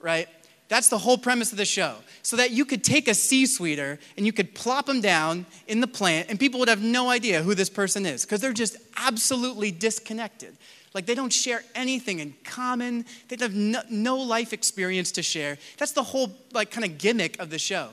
right? 0.00 0.28
That's 0.66 0.88
the 0.88 0.98
whole 0.98 1.16
premise 1.16 1.52
of 1.52 1.58
the 1.58 1.64
show. 1.64 1.94
So 2.24 2.34
that 2.38 2.50
you 2.50 2.64
could 2.64 2.82
take 2.82 3.06
a 3.06 3.14
C 3.14 3.44
suiter 3.44 4.00
and 4.16 4.26
you 4.26 4.32
could 4.32 4.52
plop 4.52 4.86
them 4.86 5.00
down 5.00 5.46
in 5.68 5.80
the 5.80 5.86
plant, 5.86 6.28
and 6.28 6.40
people 6.40 6.58
would 6.58 6.68
have 6.68 6.82
no 6.82 7.08
idea 7.08 7.40
who 7.40 7.54
this 7.54 7.70
person 7.70 8.04
is 8.04 8.24
because 8.24 8.40
they're 8.40 8.52
just 8.52 8.78
absolutely 8.96 9.70
disconnected. 9.70 10.56
Like 10.92 11.06
they 11.06 11.14
don't 11.14 11.32
share 11.32 11.62
anything 11.76 12.18
in 12.18 12.34
common. 12.42 13.04
They 13.28 13.36
have 13.38 13.54
no, 13.54 13.80
no 13.88 14.16
life 14.16 14.52
experience 14.52 15.12
to 15.12 15.22
share. 15.22 15.56
That's 15.78 15.92
the 15.92 16.02
whole 16.02 16.32
like 16.52 16.72
kind 16.72 16.84
of 16.84 16.98
gimmick 16.98 17.38
of 17.38 17.50
the 17.50 17.60
show, 17.60 17.90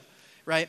right? 0.47 0.67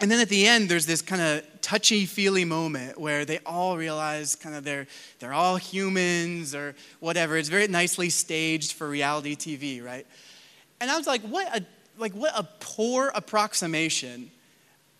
And 0.00 0.10
then 0.10 0.18
at 0.18 0.30
the 0.30 0.48
end, 0.48 0.68
there's 0.68 0.84
this 0.84 1.00
kind 1.00 1.22
of 1.22 1.55
touchy 1.66 2.06
feely 2.06 2.44
moment 2.44 2.96
where 2.96 3.24
they 3.24 3.40
all 3.44 3.76
realize 3.76 4.36
kind 4.36 4.54
of 4.54 4.62
they're, 4.62 4.86
they're 5.18 5.32
all 5.32 5.56
humans 5.56 6.54
or 6.54 6.76
whatever. 7.00 7.36
It's 7.36 7.48
very 7.48 7.66
nicely 7.66 8.08
staged 8.08 8.74
for 8.74 8.88
reality 8.88 9.34
TV, 9.34 9.84
right? 9.84 10.06
And 10.80 10.88
I 10.88 10.96
was 10.96 11.08
like, 11.08 11.22
what 11.22 11.48
a, 11.56 11.66
like, 11.98 12.12
what 12.12 12.30
a 12.38 12.44
poor 12.60 13.10
approximation 13.16 14.30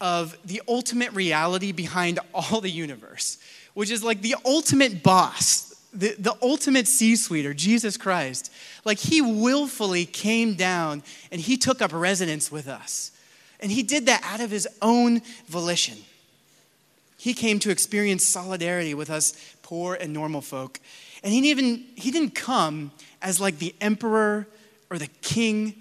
of 0.00 0.36
the 0.44 0.60
ultimate 0.66 1.12
reality 1.12 1.70
behind 1.70 2.18
all 2.34 2.60
the 2.60 2.68
universe, 2.68 3.38
which 3.74 3.92
is 3.92 4.02
like 4.02 4.20
the 4.20 4.34
ultimate 4.44 5.04
boss 5.04 5.62
the, 5.92 6.14
the 6.18 6.36
ultimate 6.42 6.88
C 6.88 7.16
suite, 7.16 7.46
or 7.46 7.54
Jesus 7.54 7.96
Christ, 7.96 8.52
like 8.84 8.98
he 8.98 9.22
willfully 9.22 10.04
came 10.04 10.54
down 10.54 11.02
and 11.32 11.40
he 11.40 11.56
took 11.56 11.80
up 11.80 11.90
residence 11.94 12.52
with 12.52 12.68
us. 12.68 13.12
And 13.60 13.72
he 13.72 13.82
did 13.82 14.04
that 14.04 14.20
out 14.22 14.40
of 14.40 14.50
his 14.50 14.68
own 14.82 15.22
volition. 15.46 15.96
He 17.26 17.34
came 17.34 17.58
to 17.58 17.70
experience 17.70 18.24
solidarity 18.24 18.94
with 18.94 19.10
us 19.10 19.34
poor 19.62 19.94
and 19.94 20.12
normal 20.12 20.40
folk. 20.40 20.78
And 21.24 21.32
he 21.32 21.40
didn't 21.40 21.58
even 21.58 21.86
he 21.96 22.12
didn't 22.12 22.36
come 22.36 22.92
as 23.20 23.40
like 23.40 23.58
the 23.58 23.74
emperor 23.80 24.46
or 24.90 24.98
the 24.98 25.08
king. 25.22 25.74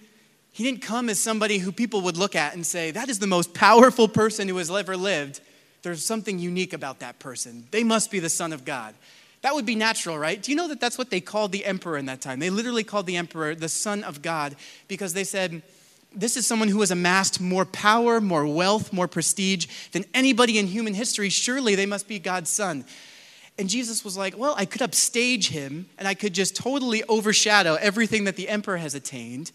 He 0.54 0.64
didn't 0.64 0.82
come 0.82 1.08
as 1.08 1.20
somebody 1.20 1.60
who 1.60 1.72
people 1.72 2.02
would 2.02 2.18
look 2.18 2.36
at 2.36 2.56
and 2.56 2.66
say, 2.66 2.90
that 2.90 3.10
is 3.10 3.20
the 3.20 3.28
most 3.28 3.54
powerful 3.54 4.08
person 4.08 4.48
who 4.48 4.58
has 4.58 4.72
ever 4.72 4.98
lived. 4.98 5.40
There's 5.84 6.04
something 6.04 6.40
unique 6.40 6.74
about 6.74 7.02
that 7.02 7.20
person. 7.20 7.68
They 7.70 7.84
must 7.84 8.10
be 8.10 8.18
the 8.18 8.28
Son 8.28 8.52
of 8.52 8.66
God. 8.66 8.96
That 9.44 9.54
would 9.54 9.68
be 9.68 9.76
natural, 9.76 10.18
right? 10.18 10.42
Do 10.42 10.52
you 10.52 10.58
know 10.58 10.70
that 10.70 10.80
that's 10.80 10.98
what 10.98 11.12
they 11.12 11.22
called 11.22 11.52
the 11.52 11.64
emperor 11.64 12.00
in 12.00 12.08
that 12.08 12.22
time? 12.22 12.40
They 12.40 12.50
literally 12.50 12.84
called 12.84 13.06
the 13.06 13.18
emperor 13.18 13.54
the 13.54 13.70
Son 13.70 14.04
of 14.04 14.24
God 14.24 14.56
because 14.88 15.14
they 15.14 15.24
said, 15.24 15.62
this 16.16 16.38
is 16.38 16.48
someone 16.48 16.70
who 16.70 16.80
has 16.80 16.92
amassed 16.92 17.42
more 17.42 17.66
power, 17.66 18.22
more 18.22 18.48
wealth, 18.48 18.94
more 18.94 19.08
prestige 19.08 19.68
than 19.92 20.06
anybody 20.14 20.58
in 20.58 20.68
human 20.68 20.94
history. 20.94 21.30
Surely 21.30 21.76
they 21.76 21.86
must 21.86 22.08
be 22.08 22.20
God's 22.20 22.50
son. 22.50 22.86
And 23.58 23.70
Jesus 23.70 24.04
was 24.04 24.18
like, 24.18 24.38
Well, 24.38 24.56
I 24.58 24.66
could 24.66 24.82
upstage 24.82 25.50
him 25.50 25.88
and 25.98 26.08
I 26.08 26.14
could 26.14 26.34
just 26.34 26.56
totally 26.56 27.04
overshadow 27.04 27.76
everything 27.76 28.24
that 28.26 28.36
the 28.36 28.50
emperor 28.50 28.78
has 28.78 28.96
attained. 28.96 29.52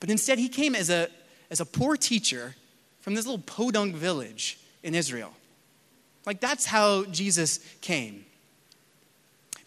But 0.00 0.10
instead, 0.10 0.38
he 0.38 0.48
came 0.48 0.74
as 0.74 0.90
a, 0.90 1.08
as 1.50 1.60
a 1.60 1.66
poor 1.66 1.96
teacher 1.96 2.54
from 3.00 3.14
this 3.14 3.26
little 3.26 3.42
podunk 3.42 3.94
village 3.94 4.58
in 4.82 4.94
Israel. 4.94 5.32
Like, 6.24 6.40
that's 6.40 6.66
how 6.66 7.04
Jesus 7.06 7.60
came. 7.80 8.24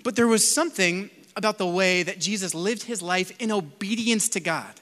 But 0.04 0.15
there 0.15 0.28
was 0.28 0.50
something 0.50 1.10
about 1.36 1.58
the 1.58 1.67
way 1.67 2.04
that 2.04 2.20
Jesus 2.20 2.54
lived 2.54 2.84
his 2.84 3.02
life 3.02 3.32
in 3.39 3.52
obedience 3.52 4.30
to 4.30 4.39
God 4.39 4.81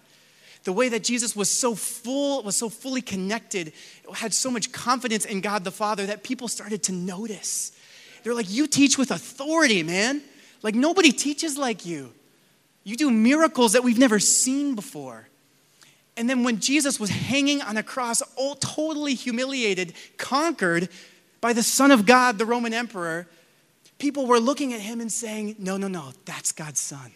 the 0.69 0.73
way 0.73 0.87
that 0.87 1.03
Jesus 1.03 1.35
was 1.35 1.49
so 1.49 1.73
full, 1.73 2.43
was 2.43 2.55
so 2.55 2.69
fully 2.69 3.01
connected, 3.01 3.73
had 4.13 4.35
so 4.35 4.51
much 4.51 4.71
confidence 4.71 5.25
in 5.25 5.41
God 5.41 5.63
the 5.63 5.71
Father 5.71 6.05
that 6.05 6.21
people 6.21 6.47
started 6.47 6.83
to 6.83 6.91
notice. 6.91 7.71
They're 8.21 8.35
like, 8.35 8.51
You 8.51 8.67
teach 8.67 8.95
with 8.95 9.09
authority, 9.09 9.81
man. 9.81 10.21
Like 10.61 10.75
nobody 10.75 11.11
teaches 11.11 11.57
like 11.57 11.87
you. 11.87 12.13
You 12.83 12.95
do 12.95 13.09
miracles 13.09 13.73
that 13.73 13.83
we've 13.83 13.97
never 13.97 14.19
seen 14.19 14.75
before. 14.75 15.27
And 16.15 16.29
then 16.29 16.43
when 16.43 16.59
Jesus 16.59 16.99
was 16.99 17.09
hanging 17.09 17.63
on 17.63 17.75
a 17.75 17.81
cross, 17.81 18.21
all 18.35 18.53
totally 18.53 19.15
humiliated, 19.15 19.95
conquered 20.17 20.87
by 21.41 21.53
the 21.53 21.63
Son 21.63 21.89
of 21.89 22.05
God, 22.05 22.37
the 22.37 22.45
Roman 22.45 22.75
emperor, 22.75 23.25
people 23.97 24.27
were 24.27 24.39
looking 24.39 24.71
at 24.73 24.81
him 24.81 25.01
and 25.01 25.11
saying, 25.11 25.55
No, 25.57 25.77
no, 25.77 25.87
no, 25.87 26.11
that's 26.25 26.51
God's 26.51 26.79
Son. 26.79 27.11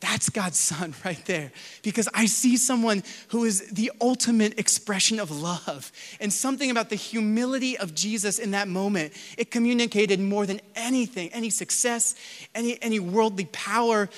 That's 0.00 0.28
God's 0.28 0.58
son 0.58 0.94
right 1.04 1.24
there. 1.26 1.52
Because 1.82 2.08
I 2.12 2.26
see 2.26 2.56
someone 2.56 3.02
who 3.28 3.44
is 3.44 3.68
the 3.70 3.92
ultimate 4.00 4.58
expression 4.58 5.18
of 5.18 5.30
love. 5.30 5.90
And 6.20 6.32
something 6.32 6.70
about 6.70 6.90
the 6.90 6.96
humility 6.96 7.78
of 7.78 7.94
Jesus 7.94 8.38
in 8.38 8.50
that 8.52 8.68
moment, 8.68 9.12
it 9.38 9.50
communicated 9.50 10.20
more 10.20 10.46
than 10.46 10.60
anything, 10.74 11.30
any 11.32 11.50
success, 11.50 12.14
any, 12.54 12.80
any 12.82 13.00
worldly 13.00 13.46
power. 13.46 14.08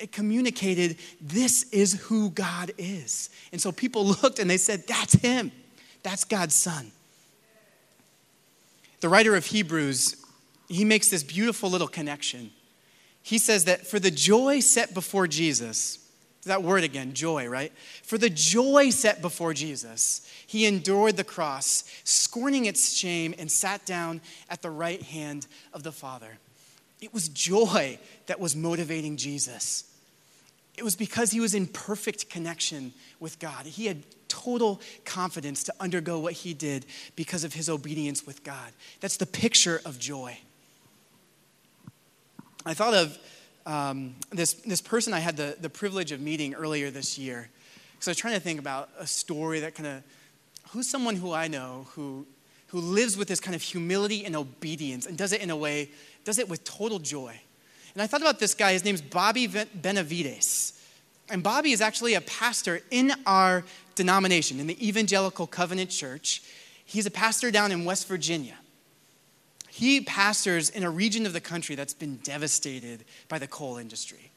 It 0.00 0.12
communicated 0.12 0.98
this 1.20 1.64
is 1.70 2.00
who 2.02 2.30
God 2.30 2.72
is. 2.78 3.30
And 3.52 3.60
so 3.60 3.72
people 3.72 4.04
looked 4.22 4.38
and 4.38 4.50
they 4.50 4.58
said, 4.58 4.86
That's 4.86 5.14
him. 5.14 5.52
That's 6.02 6.24
God's 6.24 6.54
son. 6.54 6.92
The 9.00 9.08
writer 9.08 9.34
of 9.34 9.46
Hebrews, 9.46 10.16
he 10.68 10.84
makes 10.84 11.08
this 11.08 11.22
beautiful 11.22 11.70
little 11.70 11.88
connection 11.88 12.50
he 13.22 13.38
says 13.38 13.66
that 13.66 13.86
for 13.86 13.98
the 13.98 14.10
joy 14.10 14.60
set 14.60 14.94
before 14.94 15.26
Jesus, 15.26 15.98
that 16.44 16.62
word 16.62 16.84
again, 16.84 17.12
joy, 17.12 17.48
right? 17.48 17.72
For 18.02 18.16
the 18.16 18.30
joy 18.30 18.90
set 18.90 19.20
before 19.20 19.52
Jesus, 19.52 20.26
he 20.46 20.66
endured 20.66 21.16
the 21.16 21.24
cross, 21.24 21.84
scorning 22.04 22.64
its 22.64 22.94
shame, 22.94 23.34
and 23.38 23.50
sat 23.50 23.84
down 23.84 24.20
at 24.48 24.62
the 24.62 24.70
right 24.70 25.02
hand 25.02 25.46
of 25.72 25.82
the 25.82 25.92
Father. 25.92 26.38
It 27.00 27.12
was 27.12 27.28
joy 27.28 27.98
that 28.26 28.40
was 28.40 28.56
motivating 28.56 29.16
Jesus. 29.16 29.84
It 30.76 30.82
was 30.82 30.96
because 30.96 31.30
he 31.30 31.40
was 31.40 31.54
in 31.54 31.66
perfect 31.66 32.30
connection 32.30 32.92
with 33.18 33.38
God. 33.38 33.66
He 33.66 33.86
had 33.86 34.02
total 34.28 34.80
confidence 35.04 35.62
to 35.64 35.74
undergo 35.78 36.18
what 36.20 36.32
he 36.32 36.54
did 36.54 36.86
because 37.16 37.44
of 37.44 37.52
his 37.52 37.68
obedience 37.68 38.26
with 38.26 38.42
God. 38.44 38.72
That's 39.00 39.18
the 39.18 39.26
picture 39.26 39.82
of 39.84 39.98
joy. 39.98 40.38
I 42.66 42.74
thought 42.74 42.94
of 42.94 43.18
um, 43.66 44.14
this, 44.30 44.54
this 44.54 44.80
person 44.80 45.12
I 45.14 45.20
had 45.20 45.36
the, 45.36 45.56
the 45.60 45.70
privilege 45.70 46.12
of 46.12 46.20
meeting 46.20 46.54
earlier 46.54 46.90
this 46.90 47.18
year. 47.18 47.48
Because 47.92 48.08
I 48.08 48.10
was 48.10 48.18
trying 48.18 48.34
to 48.34 48.40
think 48.40 48.58
about 48.58 48.90
a 48.98 49.06
story 49.06 49.60
that 49.60 49.74
kind 49.74 49.86
of, 49.86 50.02
who's 50.70 50.88
someone 50.88 51.16
who 51.16 51.32
I 51.32 51.48
know 51.48 51.86
who, 51.94 52.26
who 52.68 52.80
lives 52.80 53.16
with 53.16 53.28
this 53.28 53.40
kind 53.40 53.54
of 53.54 53.62
humility 53.62 54.24
and 54.24 54.36
obedience 54.36 55.06
and 55.06 55.16
does 55.16 55.32
it 55.32 55.40
in 55.40 55.50
a 55.50 55.56
way, 55.56 55.90
does 56.24 56.38
it 56.38 56.48
with 56.48 56.64
total 56.64 56.98
joy. 56.98 57.38
And 57.94 58.02
I 58.02 58.06
thought 58.06 58.20
about 58.20 58.38
this 58.38 58.54
guy, 58.54 58.72
his 58.72 58.84
name's 58.84 59.02
Bobby 59.02 59.46
Benavides. 59.46 60.74
And 61.28 61.42
Bobby 61.42 61.72
is 61.72 61.80
actually 61.80 62.14
a 62.14 62.20
pastor 62.20 62.80
in 62.90 63.12
our 63.26 63.64
denomination, 63.94 64.60
in 64.60 64.66
the 64.66 64.86
Evangelical 64.86 65.46
Covenant 65.46 65.90
Church. 65.90 66.42
He's 66.84 67.06
a 67.06 67.10
pastor 67.10 67.50
down 67.50 67.72
in 67.72 67.84
West 67.84 68.08
Virginia. 68.08 68.56
He 69.80 70.02
pastors 70.02 70.68
in 70.68 70.82
a 70.82 70.90
region 70.90 71.24
of 71.24 71.32
the 71.32 71.40
country 71.40 71.74
that's 71.74 71.94
been 71.94 72.16
devastated 72.16 73.02
by 73.30 73.38
the 73.38 73.46
coal 73.46 73.78
industry. 73.78 74.30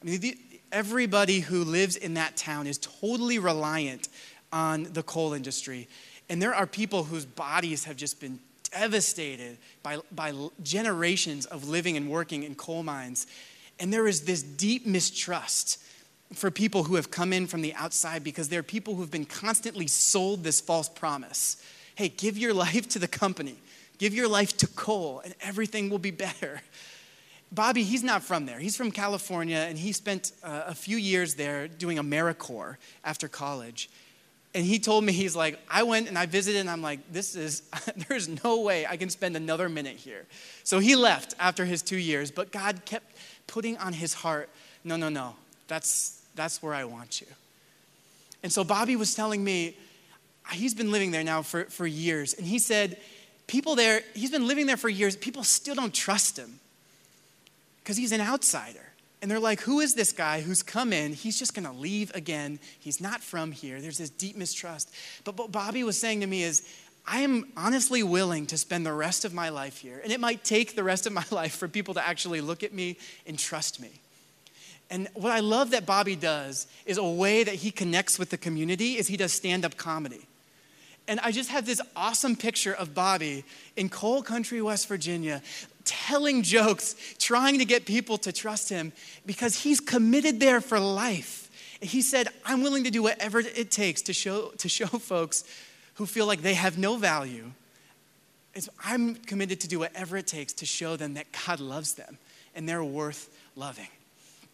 I 0.00 0.04
mean, 0.04 0.20
the, 0.20 0.38
everybody 0.70 1.40
who 1.40 1.64
lives 1.64 1.96
in 1.96 2.14
that 2.14 2.36
town 2.36 2.68
is 2.68 2.78
totally 2.78 3.40
reliant 3.40 4.08
on 4.52 4.84
the 4.92 5.02
coal 5.02 5.32
industry. 5.32 5.88
And 6.28 6.40
there 6.40 6.54
are 6.54 6.64
people 6.64 7.02
whose 7.02 7.24
bodies 7.24 7.82
have 7.86 7.96
just 7.96 8.20
been 8.20 8.38
devastated 8.70 9.58
by, 9.82 9.98
by 10.12 10.32
generations 10.62 11.44
of 11.46 11.68
living 11.68 11.96
and 11.96 12.08
working 12.08 12.44
in 12.44 12.54
coal 12.54 12.84
mines. 12.84 13.26
And 13.80 13.92
there 13.92 14.06
is 14.06 14.20
this 14.20 14.44
deep 14.44 14.86
mistrust 14.86 15.82
for 16.34 16.52
people 16.52 16.84
who 16.84 16.94
have 16.94 17.10
come 17.10 17.32
in 17.32 17.48
from 17.48 17.62
the 17.62 17.74
outside 17.74 18.22
because 18.22 18.48
there 18.48 18.60
are 18.60 18.62
people 18.62 18.94
who've 18.94 19.10
been 19.10 19.24
constantly 19.24 19.88
sold 19.88 20.44
this 20.44 20.60
false 20.60 20.88
promise 20.88 21.56
hey, 21.96 22.10
give 22.10 22.38
your 22.38 22.54
life 22.66 22.88
to 22.90 23.00
the 23.00 23.08
company. 23.08 23.56
Give 23.98 24.14
your 24.14 24.28
life 24.28 24.56
to 24.58 24.66
coal 24.66 25.20
and 25.24 25.34
everything 25.40 25.90
will 25.90 25.98
be 25.98 26.10
better. 26.10 26.60
Bobby, 27.52 27.84
he's 27.84 28.02
not 28.02 28.22
from 28.22 28.46
there. 28.46 28.58
He's 28.58 28.76
from 28.76 28.90
California 28.90 29.58
and 29.68 29.78
he 29.78 29.92
spent 29.92 30.32
uh, 30.42 30.64
a 30.66 30.74
few 30.74 30.96
years 30.96 31.34
there 31.34 31.68
doing 31.68 31.98
AmeriCorps 31.98 32.76
after 33.04 33.28
college. 33.28 33.88
And 34.54 34.64
he 34.64 34.78
told 34.78 35.02
me, 35.02 35.12
he's 35.12 35.34
like, 35.34 35.58
I 35.68 35.82
went 35.82 36.08
and 36.08 36.16
I 36.16 36.26
visited 36.26 36.60
and 36.60 36.70
I'm 36.70 36.82
like, 36.82 37.12
this 37.12 37.34
is, 37.34 37.62
there's 38.08 38.28
no 38.44 38.60
way 38.60 38.86
I 38.86 38.96
can 38.96 39.10
spend 39.10 39.36
another 39.36 39.68
minute 39.68 39.96
here. 39.96 40.26
So 40.62 40.78
he 40.78 40.96
left 40.96 41.34
after 41.38 41.64
his 41.64 41.82
two 41.82 41.96
years, 41.96 42.30
but 42.30 42.52
God 42.52 42.84
kept 42.84 43.16
putting 43.46 43.76
on 43.78 43.92
his 43.92 44.14
heart, 44.14 44.48
no, 44.84 44.96
no, 44.96 45.08
no, 45.08 45.34
that's, 45.66 46.22
that's 46.34 46.62
where 46.62 46.74
I 46.74 46.84
want 46.84 47.20
you. 47.20 47.26
And 48.42 48.52
so 48.52 48.62
Bobby 48.62 48.94
was 48.94 49.14
telling 49.14 49.42
me, 49.42 49.76
he's 50.52 50.74
been 50.74 50.92
living 50.92 51.10
there 51.10 51.24
now 51.24 51.42
for, 51.42 51.64
for 51.64 51.86
years. 51.86 52.34
And 52.34 52.46
he 52.46 52.58
said, 52.58 52.98
people 53.46 53.74
there, 53.74 54.02
he's 54.14 54.30
been 54.30 54.46
living 54.46 54.66
there 54.66 54.76
for 54.76 54.88
years, 54.88 55.16
people 55.16 55.44
still 55.44 55.74
don't 55.74 55.94
trust 55.94 56.38
him 56.38 56.60
because 57.82 57.96
he's 57.96 58.12
an 58.12 58.20
outsider. 58.20 58.80
And 59.20 59.30
they're 59.30 59.40
like, 59.40 59.60
who 59.60 59.80
is 59.80 59.94
this 59.94 60.12
guy 60.12 60.42
who's 60.42 60.62
come 60.62 60.92
in? 60.92 61.14
He's 61.14 61.38
just 61.38 61.54
going 61.54 61.64
to 61.64 61.72
leave 61.72 62.14
again. 62.14 62.58
He's 62.78 63.00
not 63.00 63.22
from 63.22 63.52
here. 63.52 63.80
There's 63.80 63.96
this 63.96 64.10
deep 64.10 64.36
mistrust. 64.36 64.94
But 65.24 65.38
what 65.38 65.50
Bobby 65.50 65.82
was 65.82 65.98
saying 65.98 66.20
to 66.20 66.26
me 66.26 66.42
is, 66.42 66.68
I 67.06 67.20
am 67.20 67.50
honestly 67.56 68.02
willing 68.02 68.46
to 68.46 68.58
spend 68.58 68.84
the 68.84 68.92
rest 68.92 69.24
of 69.24 69.32
my 69.32 69.48
life 69.48 69.78
here. 69.78 70.00
And 70.02 70.12
it 70.12 70.20
might 70.20 70.44
take 70.44 70.76
the 70.76 70.84
rest 70.84 71.06
of 71.06 71.12
my 71.12 71.24
life 71.30 71.56
for 71.56 71.68
people 71.68 71.94
to 71.94 72.06
actually 72.06 72.42
look 72.42 72.62
at 72.62 72.74
me 72.74 72.98
and 73.26 73.38
trust 73.38 73.80
me. 73.80 73.92
And 74.90 75.08
what 75.14 75.32
I 75.32 75.40
love 75.40 75.70
that 75.70 75.86
Bobby 75.86 76.16
does 76.16 76.66
is 76.84 76.98
a 76.98 77.04
way 77.04 77.44
that 77.44 77.54
he 77.54 77.70
connects 77.70 78.18
with 78.18 78.30
the 78.30 78.36
community 78.36 78.96
is 78.98 79.08
he 79.08 79.16
does 79.16 79.32
stand-up 79.32 79.76
comedy. 79.76 80.26
And 81.06 81.20
I 81.20 81.32
just 81.32 81.50
have 81.50 81.66
this 81.66 81.80
awesome 81.94 82.34
picture 82.34 82.72
of 82.72 82.94
Bobby 82.94 83.44
in 83.76 83.88
coal 83.88 84.22
country, 84.22 84.62
West 84.62 84.88
Virginia, 84.88 85.42
telling 85.84 86.42
jokes, 86.42 86.96
trying 87.18 87.58
to 87.58 87.64
get 87.64 87.84
people 87.84 88.16
to 88.18 88.32
trust 88.32 88.70
him 88.70 88.92
because 89.26 89.62
he's 89.62 89.80
committed 89.80 90.40
there 90.40 90.60
for 90.60 90.80
life. 90.80 91.50
He 91.80 92.00
said, 92.00 92.28
I'm 92.44 92.62
willing 92.62 92.84
to 92.84 92.90
do 92.90 93.02
whatever 93.02 93.40
it 93.40 93.70
takes 93.70 94.02
to 94.02 94.12
show, 94.14 94.48
to 94.58 94.68
show 94.68 94.86
folks 94.86 95.44
who 95.94 96.06
feel 96.06 96.26
like 96.26 96.42
they 96.42 96.54
have 96.54 96.78
no 96.78 96.96
value. 96.96 97.50
It's, 98.54 98.68
I'm 98.82 99.16
committed 99.16 99.60
to 99.60 99.68
do 99.68 99.80
whatever 99.80 100.16
it 100.16 100.26
takes 100.26 100.52
to 100.54 100.66
show 100.66 100.96
them 100.96 101.14
that 101.14 101.26
God 101.46 101.60
loves 101.60 101.94
them 101.94 102.18
and 102.54 102.68
they're 102.68 102.84
worth 102.84 103.28
loving. 103.56 103.88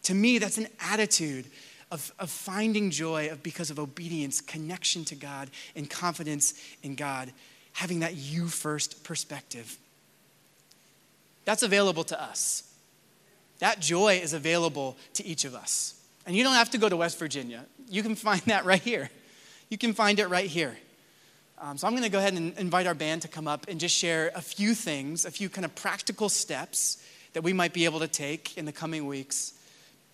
To 0.03 0.13
me, 0.13 0.39
that's 0.39 0.57
an 0.57 0.67
attitude 0.79 1.45
of, 1.91 2.11
of 2.19 2.29
finding 2.29 2.89
joy 2.89 3.29
of, 3.29 3.43
because 3.43 3.69
of 3.69 3.77
obedience, 3.77 4.41
connection 4.41 5.03
to 5.05 5.15
God, 5.15 5.49
and 5.75 5.89
confidence 5.89 6.53
in 6.81 6.95
God, 6.95 7.31
having 7.73 7.99
that 7.99 8.15
you 8.15 8.47
first 8.47 9.03
perspective. 9.03 9.77
That's 11.45 11.63
available 11.63 12.03
to 12.05 12.21
us. 12.21 12.63
That 13.59 13.79
joy 13.79 14.19
is 14.23 14.33
available 14.33 14.97
to 15.15 15.25
each 15.25 15.45
of 15.45 15.53
us. 15.53 15.95
And 16.25 16.35
you 16.35 16.43
don't 16.43 16.55
have 16.55 16.69
to 16.71 16.77
go 16.77 16.87
to 16.87 16.97
West 16.97 17.19
Virginia. 17.19 17.65
You 17.89 18.03
can 18.03 18.15
find 18.15 18.41
that 18.43 18.65
right 18.65 18.81
here. 18.81 19.09
You 19.69 19.77
can 19.77 19.93
find 19.93 20.19
it 20.19 20.27
right 20.29 20.47
here. 20.47 20.77
Um, 21.59 21.77
so 21.77 21.85
I'm 21.85 21.93
going 21.93 22.03
to 22.03 22.09
go 22.09 22.17
ahead 22.17 22.33
and 22.33 22.57
invite 22.57 22.87
our 22.87 22.95
band 22.95 23.21
to 23.23 23.27
come 23.27 23.47
up 23.47 23.67
and 23.67 23.79
just 23.79 23.95
share 23.95 24.31
a 24.33 24.41
few 24.41 24.73
things, 24.73 25.25
a 25.25 25.31
few 25.31 25.47
kind 25.47 25.65
of 25.65 25.75
practical 25.75 26.27
steps 26.27 27.03
that 27.33 27.43
we 27.43 27.53
might 27.53 27.71
be 27.71 27.85
able 27.85 27.99
to 27.99 28.07
take 28.07 28.57
in 28.57 28.65
the 28.65 28.71
coming 28.71 29.05
weeks 29.05 29.53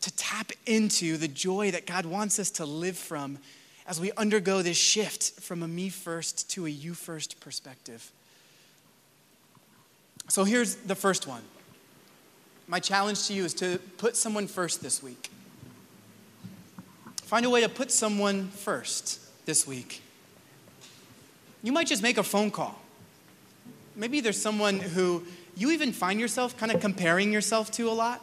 to 0.02 0.16
tap 0.16 0.52
into 0.66 1.18
the 1.18 1.28
joy 1.28 1.72
that 1.72 1.86
God 1.86 2.06
wants 2.06 2.40
us 2.40 2.52
to 2.52 2.66
live 2.66 2.98
from 2.98 3.40
as 3.88 4.02
we 4.02 4.12
undergo 4.18 4.62
this 4.62 4.78
shift 4.78 5.40
from 5.42 5.64
a 5.64 5.68
me 5.68 5.90
first 5.90 6.50
to 6.52 6.66
a 6.66 6.70
you 6.70 6.94
first 6.94 7.40
perspective. 7.40 8.12
So 10.28 10.44
here's 10.44 10.76
the 10.76 10.96
first 10.96 11.26
one. 11.26 11.42
My 12.68 12.80
challenge 12.80 13.28
to 13.28 13.34
you 13.34 13.46
is 13.46 13.54
to 13.56 13.80
put 13.98 14.18
someone 14.18 14.48
first 14.48 14.84
this 14.84 15.02
week. 15.02 15.30
Find 17.24 17.46
a 17.46 17.50
way 17.50 17.62
to 17.62 17.70
put 17.70 17.92
someone 17.92 18.50
first 18.50 19.20
this 19.46 19.66
week. 19.66 20.02
You 21.64 21.72
might 21.72 21.88
just 21.88 22.04
make 22.04 22.18
a 22.18 22.24
phone 22.24 22.52
call. 22.52 22.80
Maybe 23.96 24.20
there's 24.20 24.40
someone 24.40 24.80
who 24.80 25.24
you 25.56 25.72
even 25.72 25.92
find 25.92 26.20
yourself 26.20 26.58
kind 26.58 26.72
of 26.72 26.82
comparing 26.82 27.32
yourself 27.32 27.72
to 27.72 27.90
a 27.90 27.92
lot. 27.92 28.22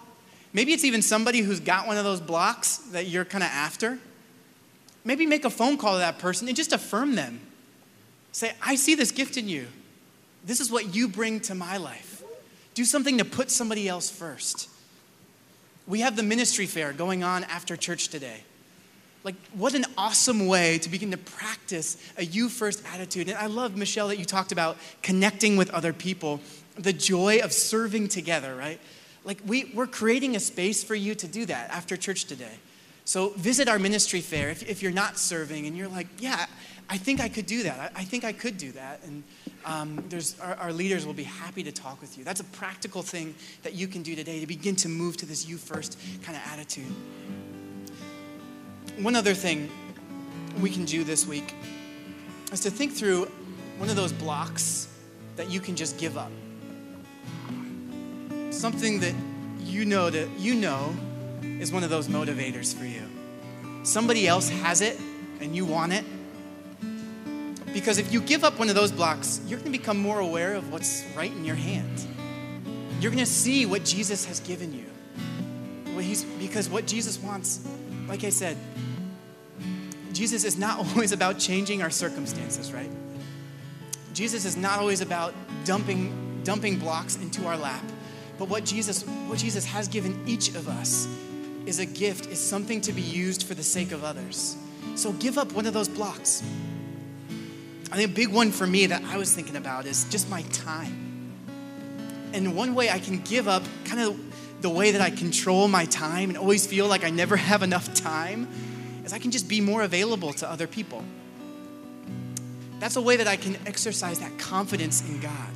Maybe 0.55 0.73
it's 0.73 0.85
even 0.85 1.03
somebody 1.03 1.41
who's 1.41 1.61
got 1.61 1.87
one 1.87 1.99
of 1.99 2.05
those 2.05 2.21
blocks 2.21 2.79
that 2.93 3.09
you're 3.09 3.25
kind 3.25 3.43
of 3.43 3.51
after. 3.51 3.99
Maybe 5.05 5.27
make 5.27 5.45
a 5.45 5.51
phone 5.51 5.77
call 5.77 5.95
to 5.95 5.99
that 5.99 6.19
person 6.19 6.49
and 6.49 6.57
just 6.57 6.73
affirm 6.73 7.17
them. 7.17 7.41
Say, 8.33 8.53
I 8.63 8.77
see 8.77 8.95
this 8.95 9.11
gift 9.11 9.37
in 9.37 9.49
you. 9.49 9.67
This 10.45 10.61
is 10.61 10.71
what 10.71 10.95
you 10.95 11.09
bring 11.09 11.41
to 11.41 11.55
my 11.55 11.77
life. 11.77 12.23
Do 12.75 12.85
something 12.85 13.19
to 13.19 13.25
put 13.25 13.51
somebody 13.51 13.89
else 13.89 14.11
first. 14.11 14.71
We 15.87 16.01
have 16.01 16.17
the 16.17 16.23
ministry 16.23 16.67
fair 16.67 16.93
going 16.93 17.25
on 17.25 17.45
after 17.45 17.77
church 17.77 18.09
today. 18.09 18.45
Like, 19.25 19.35
what 19.55 19.75
an 19.75 19.87
awesome 19.99 20.47
way 20.47 20.79
to 20.79 20.89
begin 20.89 21.11
to 21.11 21.17
practice 21.17 21.97
a 22.17 22.25
you 22.25 22.49
first 22.49 22.83
attitude. 22.93 23.29
And 23.29 23.39
I 23.39 23.47
love, 23.47 23.77
Michelle, 23.77 24.09
that 24.09 24.19
you 24.19 24.25
talked 24.25 24.53
about 24.53 24.77
connecting 25.03 25.57
with 25.57 25.71
other 25.71 25.93
people, 25.93 26.41
the 26.77 26.93
joy 26.93 27.41
of 27.43 27.53
serving 27.53 28.09
together, 28.09 28.55
right? 28.55 28.79
Like, 29.25 29.41
we, 29.47 29.71
we're 29.75 29.87
creating 29.87 30.37
a 30.37 30.41
space 30.41 30.85
for 30.85 30.95
you 30.95 31.15
to 31.15 31.27
do 31.27 31.47
that 31.47 31.71
after 31.71 31.97
church 31.97 32.27
today. 32.27 32.59
So, 33.05 33.31
visit 33.31 33.69
our 33.69 33.79
ministry 33.79 34.21
fair 34.21 34.51
if, 34.51 34.69
if 34.69 34.83
you're 34.83 34.93
not 34.93 35.19
serving 35.19 35.67
and 35.67 35.77
you're 35.77 35.89
like, 35.89 36.07
yeah, 36.19 36.47
I 36.89 36.99
think 36.99 37.21
I 37.21 37.29
could 37.29 37.47
do 37.47 37.63
that. 37.63 37.93
I, 37.95 38.01
I 38.01 38.05
think 38.05 38.25
I 38.25 38.33
could 38.33 38.59
do 38.59 38.73
that. 38.73 39.01
And 39.05 39.23
um, 39.65 40.05
there's, 40.09 40.39
our, 40.41 40.55
our, 40.57 40.73
leaders 40.73 41.07
will 41.07 41.15
be 41.15 41.25
happy 41.25 41.63
to 41.63 41.73
talk 41.73 42.01
with 42.01 42.19
you. 42.19 42.25
That's 42.25 42.41
a 42.41 42.45
practical 42.45 43.03
thing 43.03 43.35
that 43.63 43.75
you 43.75 43.89
can 43.89 44.03
do 44.03 44.15
today 44.15 44.41
to 44.41 44.47
begin 44.47 44.77
to 44.77 44.89
move 44.89 45.17
to 45.19 45.27
this 45.27 45.49
you 45.49 45.57
first 45.57 45.99
kind 46.23 46.37
of 46.37 46.43
attitude. 46.53 46.93
One 48.99 49.17
other 49.17 49.35
thing 49.35 49.71
we 50.61 50.71
can 50.71 50.85
do 50.85 51.03
this 51.03 51.27
week 51.27 51.55
is 52.53 52.61
to 52.61 52.71
think 52.71 52.93
through 52.93 53.31
one 53.79 53.89
of 53.89 53.97
those 53.97 54.13
blocks 54.13 54.89
that 55.37 55.51
you 55.51 55.61
can 55.61 55.75
just 55.75 55.99
give 55.99 56.17
up. 56.17 56.31
Something 58.55 59.01
that 59.01 59.15
you 59.61 59.85
know 59.85 60.11
that 60.11 60.29
you 60.39 60.55
know 60.55 60.95
is 61.43 61.73
one 61.73 61.85
of 61.85 61.91
those 61.91 62.09
motivators 62.09 62.75
for 62.75 62.85
you. 62.85 63.03
Somebody 63.85 64.27
else 64.27 64.49
has 64.49 64.81
it 64.81 64.99
and 65.41 65.55
you 65.55 65.65
want 65.65 65.93
it, 65.93 66.05
because 67.75 67.99
if 67.99 68.13
you 68.13 68.21
give 68.21 68.45
up 68.45 68.59
one 68.59 68.69
of 68.69 68.77
those 68.77 68.93
blocks, 68.93 69.41
you're 69.47 69.59
going 69.59 69.73
to 69.73 69.77
become 69.77 69.99
more 69.99 70.21
aware 70.21 70.55
of 70.55 70.73
what's 70.73 71.05
right 71.17 71.31
in 71.31 71.45
your 71.45 71.57
hand. 71.57 72.07
You're 73.01 73.11
going 73.11 73.25
to 73.25 73.31
see 73.31 73.67
what 73.67 73.85
Jesus 73.85 74.25
has 74.27 74.39
given 74.41 74.73
you. 74.73 74.87
What 75.95 76.05
because 76.39 76.69
what 76.69 76.87
Jesus 76.87 77.19
wants, 77.19 77.67
like 78.07 78.23
I 78.23 78.31
said, 78.31 78.57
Jesus 80.13 80.45
is 80.45 80.57
not 80.57 80.79
always 80.87 81.11
about 81.11 81.41
changing 81.41 81.83
our 81.83 81.91
circumstances, 81.91 82.73
right? 82.73 82.91
Jesus 84.15 84.45
is 84.45 84.57
not 84.57 84.79
always 84.79 85.01
about 85.01 85.35
dumping, 85.65 86.43
dumping 86.45 86.79
blocks 86.79 87.17
into 87.17 87.47
our 87.47 87.57
lap. 87.57 87.83
But 88.39 88.49
what 88.49 88.65
Jesus, 88.65 89.03
what 89.03 89.39
Jesus 89.39 89.65
has 89.65 89.89
given 89.89 90.23
each 90.27 90.49
of 90.51 90.69
us 90.69 91.07
is 91.67 91.79
a 91.79 91.87
gift, 91.87 92.27
is 92.27 92.41
something 92.41 92.81
to 92.83 92.93
be 92.93 93.03
used 93.03 93.45
for 93.45 93.55
the 93.55 93.63
sake 93.63 93.93
of 93.93 94.05
others. 94.05 94.57
So 94.97 95.13
give 95.13 95.39
up 95.39 95.53
one 95.53 95.67
of 95.67 95.75
those 95.75 95.89
blocks. 95.89 96.43
I 97.91 97.97
think 97.97 98.11
a 98.11 98.15
big 98.15 98.29
one 98.29 98.51
for 98.51 98.67
me 98.67 98.87
that 98.87 99.03
I 99.05 99.17
was 99.17 99.33
thinking 99.33 99.57
about 99.57 99.87
is 99.87 100.05
just 100.11 100.29
my 100.29 100.43
time. 100.43 101.33
And 102.33 102.57
one 102.57 102.75
way 102.75 102.91
I 102.91 102.99
can 102.99 103.21
give 103.21 103.47
up 103.47 103.63
kind 103.85 104.01
of 104.01 104.19
the 104.61 104.71
way 104.71 104.91
that 104.91 105.01
I 105.01 105.11
control 105.11 105.69
my 105.69 105.85
time 105.85 106.31
and 106.31 106.39
always 106.39 106.67
feel 106.67 106.89
like 106.89 107.05
I 107.05 107.11
never 107.11 107.37
have 107.37 107.63
enough 107.63 107.95
time 107.95 108.49
is 109.05 109.13
I 109.13 109.19
can 109.19 109.31
just 109.31 109.49
be 109.49 109.61
more 109.61 109.83
available 109.83 110.33
to 110.35 110.51
other 110.51 110.67
people. 110.67 111.05
That's 112.81 112.97
a 112.97 113.03
way 113.03 113.17
that 113.17 113.29
I 113.29 113.37
can 113.37 113.57
exercise 113.67 114.19
that 114.19 114.39
confidence 114.39 115.09
in 115.09 115.21
God. 115.21 115.51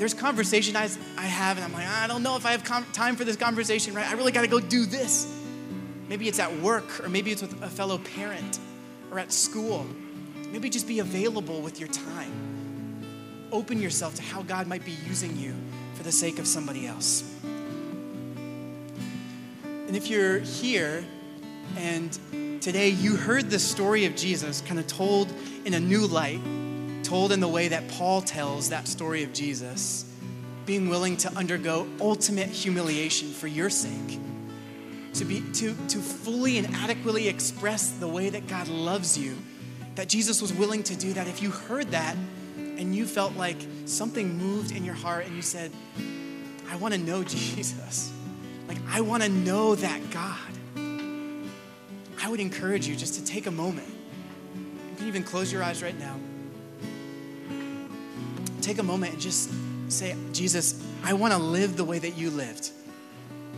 There's 0.00 0.14
conversation 0.14 0.76
I, 0.76 0.88
I 1.18 1.26
have, 1.26 1.58
and 1.58 1.64
I'm 1.66 1.74
like, 1.74 1.86
I 1.86 2.06
don't 2.06 2.22
know 2.22 2.34
if 2.34 2.46
I 2.46 2.52
have 2.52 2.64
com- 2.64 2.86
time 2.94 3.16
for 3.16 3.24
this 3.24 3.36
conversation, 3.36 3.92
right? 3.92 4.08
I 4.08 4.14
really 4.14 4.32
got 4.32 4.40
to 4.40 4.48
go 4.48 4.58
do 4.58 4.86
this. 4.86 5.30
Maybe 6.08 6.26
it's 6.26 6.38
at 6.38 6.50
work, 6.60 7.04
or 7.04 7.10
maybe 7.10 7.32
it's 7.32 7.42
with 7.42 7.62
a 7.62 7.68
fellow 7.68 7.98
parent, 7.98 8.58
or 9.12 9.18
at 9.18 9.30
school. 9.30 9.86
Maybe 10.52 10.70
just 10.70 10.88
be 10.88 11.00
available 11.00 11.60
with 11.60 11.78
your 11.78 11.90
time. 11.90 12.32
Open 13.52 13.78
yourself 13.78 14.14
to 14.14 14.22
how 14.22 14.40
God 14.40 14.66
might 14.66 14.86
be 14.86 14.96
using 15.06 15.36
you 15.36 15.54
for 15.92 16.02
the 16.02 16.12
sake 16.12 16.38
of 16.38 16.46
somebody 16.46 16.86
else. 16.86 17.22
And 19.62 19.94
if 19.94 20.08
you're 20.08 20.38
here 20.38 21.04
and 21.76 22.18
today 22.62 22.88
you 22.88 23.16
heard 23.16 23.50
the 23.50 23.58
story 23.58 24.06
of 24.06 24.16
Jesus 24.16 24.62
kind 24.62 24.80
of 24.80 24.86
told 24.86 25.30
in 25.66 25.74
a 25.74 25.80
new 25.80 26.06
light, 26.06 26.40
told 27.10 27.32
in 27.32 27.40
the 27.40 27.48
way 27.48 27.66
that 27.66 27.88
Paul 27.88 28.22
tells 28.22 28.68
that 28.68 28.86
story 28.86 29.24
of 29.24 29.32
Jesus, 29.32 30.04
being 30.64 30.88
willing 30.88 31.16
to 31.16 31.32
undergo 31.36 31.88
ultimate 32.00 32.46
humiliation 32.46 33.32
for 33.32 33.48
your 33.48 33.68
sake, 33.68 34.20
to, 35.14 35.24
be, 35.24 35.40
to, 35.54 35.74
to 35.88 35.98
fully 35.98 36.56
and 36.58 36.72
adequately 36.76 37.26
express 37.26 37.90
the 37.90 38.06
way 38.06 38.30
that 38.30 38.46
God 38.46 38.68
loves 38.68 39.18
you 39.18 39.36
that 39.96 40.08
Jesus 40.08 40.40
was 40.40 40.52
willing 40.52 40.84
to 40.84 40.96
do 40.96 41.12
that. 41.14 41.26
If 41.26 41.42
you 41.42 41.50
heard 41.50 41.88
that 41.90 42.14
and 42.56 42.94
you 42.94 43.06
felt 43.06 43.34
like 43.34 43.58
something 43.86 44.38
moved 44.38 44.70
in 44.70 44.84
your 44.84 44.94
heart 44.94 45.26
and 45.26 45.34
you 45.34 45.42
said, 45.42 45.72
I 46.70 46.76
want 46.76 46.94
to 46.94 47.00
know 47.00 47.24
Jesus, 47.24 48.12
like 48.68 48.78
I 48.88 49.00
want 49.00 49.24
to 49.24 49.28
know 49.28 49.74
that 49.74 50.00
God, 50.12 50.38
I 52.22 52.28
would 52.28 52.38
encourage 52.38 52.86
you 52.86 52.94
just 52.94 53.14
to 53.14 53.24
take 53.24 53.48
a 53.48 53.50
moment. 53.50 53.88
You 54.92 54.96
can 54.96 55.08
even 55.08 55.24
close 55.24 55.52
your 55.52 55.64
eyes 55.64 55.82
right 55.82 55.98
now. 55.98 56.14
Take 58.60 58.78
a 58.78 58.82
moment 58.82 59.14
and 59.14 59.22
just 59.22 59.50
say, 59.88 60.14
Jesus, 60.32 60.82
I 61.02 61.14
want 61.14 61.32
to 61.32 61.38
live 61.38 61.76
the 61.76 61.84
way 61.84 61.98
that 61.98 62.16
you 62.16 62.30
lived. 62.30 62.70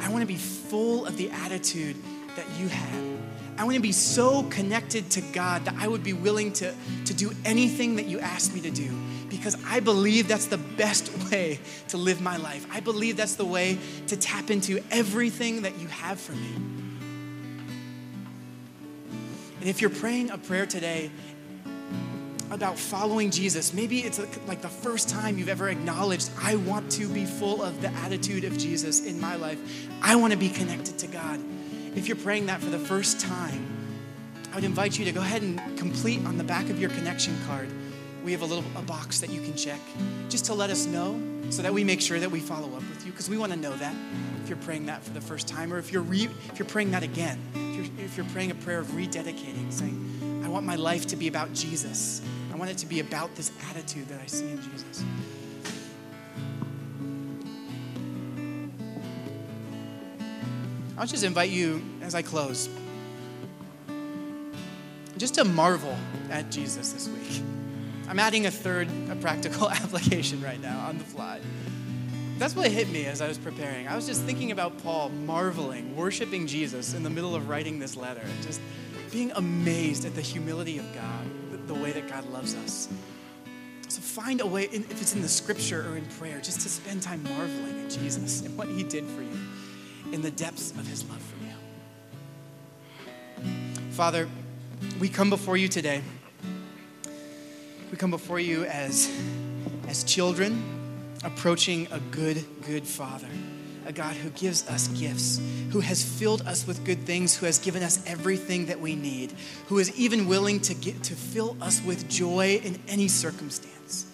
I 0.01 0.09
want 0.09 0.23
to 0.23 0.27
be 0.27 0.37
full 0.37 1.07
of 1.07 1.17
the 1.17 1.31
attitude 1.31 1.97
that 2.37 2.47
you 2.59 2.69
had. 2.69 3.19
I 3.59 3.65
want 3.65 3.77
to 3.77 3.83
be 3.83 3.93
so 3.93 4.43
connected 4.45 5.11
to 5.11 5.21
God 5.21 5.67
that 5.67 5.75
I 5.79 5.87
would 5.87 6.03
be 6.03 6.15
willing 6.15 6.53
to, 6.55 6.75
to 7.05 7.15
do 7.15 7.33
anything 7.45 7.97
that 7.97 8.07
you 8.07 8.19
ask 8.19 8.55
me 8.55 8.61
to 8.63 8.71
do 8.71 8.91
because 9.29 9.57
I 9.67 9.81
believe 9.81 10.29
that's 10.29 10.47
the 10.47 10.59
best 10.59 11.13
way 11.31 11.61
to 11.89 11.97
live 11.97 12.21
my 12.21 12.37
life. 12.37 12.67
I 12.73 12.81
believe 12.81 13.17
that's 13.17 13.35
the 13.35 13.45
way 13.45 13.79
to 14.09 14.17
tap 14.17 14.51
into 14.51 14.83
everything 14.91 15.63
that 15.63 15.79
you 15.79 15.87
have 15.89 16.21
for 16.21 16.33
me. 16.33 16.55
And 19.61 19.69
if 19.69 19.81
you're 19.81 19.91
praying 19.91 20.31
a 20.31 20.39
prayer 20.39 20.67
today 20.67 21.11
about 22.55 22.79
following 22.79 23.31
Jesus, 23.31 23.73
maybe 23.73 24.01
it's 24.01 24.19
like 24.47 24.61
the 24.61 24.69
first 24.69 25.09
time 25.09 25.39
you've 25.39 25.49
ever 25.49 25.69
acknowledged, 25.69 26.31
I 26.41 26.57
want 26.57 26.91
to 26.93 27.09
be 27.09 27.25
full 27.25 27.63
of 27.63 27.81
the 27.81 27.89
attitude 27.89 28.45
of 28.45 28.59
Jesus 28.59 29.05
in 29.05 29.21
my 29.21 29.37
life. 29.37 29.59
I 30.03 30.17
want 30.17 30.33
to 30.33 30.39
be 30.39 30.49
connected 30.49 30.99
to 30.99 31.07
God. 31.07 31.41
If 31.97 32.09
you're 32.09 32.17
praying 32.17 32.47
that 32.47 32.61
for 32.61 32.71
the 32.71 32.79
first 32.79 33.21
time, 33.21 33.67
I 34.53 34.57
would 34.57 34.65
invite 34.65 34.99
you 34.99 35.05
to 35.07 35.13
go 35.13 35.21
ahead 35.21 35.43
and 35.43 35.61
complete 35.79 36.25
on 36.27 36.37
the 36.37 36.45
back 36.45 36.69
of 36.69 36.79
your 36.79 36.91
connection 36.91 37.35
card. 37.47 37.69
We 38.23 38.33
have 38.33 38.43
a 38.43 38.47
little 38.47 38.65
a 38.77 38.83
box 38.83 39.21
that 39.21 39.31
you 39.31 39.41
can 39.41 39.57
check 39.57 39.81
just 40.29 40.45
to 40.47 40.55
let 40.55 40.71
us 40.71 40.87
know 40.87 41.21
so 41.51 41.63
that 41.63 41.73
we 41.73 41.85
make 41.85 42.01
sure 42.01 42.21
that 42.21 42.31
we 42.31 42.41
follow 42.41 42.69
up 42.69 42.89
with 42.89 43.05
you 43.05 43.13
because 43.13 43.29
we 43.29 43.39
want 43.39 43.53
to 43.53 43.59
know 43.59 43.75
that 43.77 43.95
if 44.43 44.49
you're 44.49 44.59
praying 44.59 44.87
that 44.87 45.03
for 45.03 45.11
the 45.11 45.21
first 45.21 45.49
time 45.49 45.73
or 45.73 45.79
if 45.79 45.93
you're 45.93 46.03
re, 46.03 46.29
if 46.51 46.59
you're 46.59 46.69
praying 46.69 46.91
that 46.91 47.03
again. 47.03 47.39
If 47.55 47.77
you're, 47.77 48.05
if 48.05 48.17
you're 48.17 48.27
praying 48.27 48.51
a 48.51 48.55
prayer 48.55 48.79
of 48.79 48.89
rededicating, 48.89 49.73
saying, 49.73 50.43
I 50.45 50.49
want 50.49 50.67
my 50.67 50.77
life 50.77 51.07
to 51.09 51.17
be 51.17 51.29
about 51.29 51.53
Jesus. 51.55 52.21
I 52.53 52.57
want 52.57 52.71
it 52.71 52.79
to 52.79 52.87
be 52.87 53.01
about 53.01 53.35
this 53.35 53.51
attitude 53.71 54.09
that 54.09 54.21
I 54.21 54.27
see 54.27 54.51
in 54.51 54.63
Jesus. 54.63 55.05
I'll 60.99 61.07
just 61.07 61.25
invite 61.25 61.51
you 61.51 61.83
as 62.03 62.15
I 62.15 62.23
close 62.23 62.69
just 65.17 65.35
to 65.35 65.45
marvel 65.45 65.97
at 66.31 66.51
Jesus 66.51 66.93
this 66.93 67.09
week. 67.09 67.43
I'm 68.09 68.19
adding 68.19 68.47
a 68.47 68.51
third 68.51 68.89
a 69.09 69.17
practical 69.17 69.71
application 69.71 70.43
right 70.43 70.61
now 70.61 70.87
on 70.87 70.99
the 70.99 71.05
fly. 71.05 71.41
That's 72.39 72.57
what 72.57 72.71
hit 72.71 72.89
me 72.91 73.07
as 73.07 73.21
I 73.21 73.29
was 73.29 73.39
preparing. 73.39 73.87
I 73.87 73.95
was 73.95 74.07
just 74.07 74.23
thinking 74.23 74.51
about 74.51 74.83
Paul 74.83 75.11
marveling, 75.11 75.97
worshiping 75.97 76.47
Jesus 76.47 76.93
in 76.93 77.03
the 77.03 77.11
middle 77.11 77.35
of 77.35 77.49
writing 77.49 77.79
this 77.79 77.97
letter, 77.97 78.27
just 78.43 78.61
being 79.11 79.31
amazed 79.33 80.05
at 80.05 80.15
the 80.15 80.21
humility 80.21 80.79
of 80.79 80.95
God, 80.95 81.27
the 81.67 81.75
way 81.75 81.93
that 81.93 82.09
God 82.09 82.29
loves 82.31 82.55
us. 82.55 82.89
So 83.89 84.01
find 84.01 84.41
a 84.41 84.47
way, 84.47 84.65
if 84.65 85.01
it's 85.03 85.15
in 85.15 85.23
the 85.23 85.29
scripture 85.29 85.87
or 85.89 85.97
in 85.97 86.07
prayer, 86.19 86.41
just 86.41 86.61
to 86.63 86.69
spend 86.69 87.03
time 87.03 87.23
marveling 87.25 87.85
at 87.85 87.91
Jesus 87.91 88.43
and 88.43 88.57
what 88.57 88.69
he 88.69 88.83
did 88.83 89.07
for 89.07 89.23
you 89.23 89.39
in 90.13 90.23
the 90.23 90.31
depths 90.31 90.71
of 90.73 90.87
his 90.87 91.05
love 91.09 91.21
for 91.21 91.37
you. 93.45 93.51
Father, 93.91 94.29
we 94.99 95.09
come 95.09 95.31
before 95.31 95.57
you 95.57 95.69
today. 95.69 96.03
We 97.91 97.97
come 97.99 98.11
before 98.11 98.41
you 98.41 98.65
as, 98.65 99.11
as 99.89 100.05
children 100.05 100.63
approaching 101.25 101.87
a 101.91 102.01
good, 102.01 102.45
good 102.67 102.87
Father 102.87 103.29
a 103.87 103.93
God 103.93 104.15
who 104.17 104.31
gives 104.31 104.69
us 104.69 104.89
gifts, 104.89 105.41
who 105.71 105.81
has 105.81 106.03
filled 106.03 106.43
us 106.43 106.67
with 106.67 106.85
good 106.85 107.05
things, 107.07 107.37
who 107.37 107.47
has 107.47 107.59
given 107.59 107.83
us 107.83 108.05
everything 108.07 108.67
that 108.67 108.81
we 108.81 108.95
need, 108.95 109.33
who 109.67 109.79
is 109.79 109.95
even 109.99 110.29
willing 110.29 110.61
to 110.61 110.75
get 110.75 111.03
to 111.05 111.15
fill 111.15 111.57
us 111.61 111.83
with 111.85 112.09
joy 112.09 112.61
in 112.63 112.79
any 112.89 113.09
circumstance. 113.09 114.07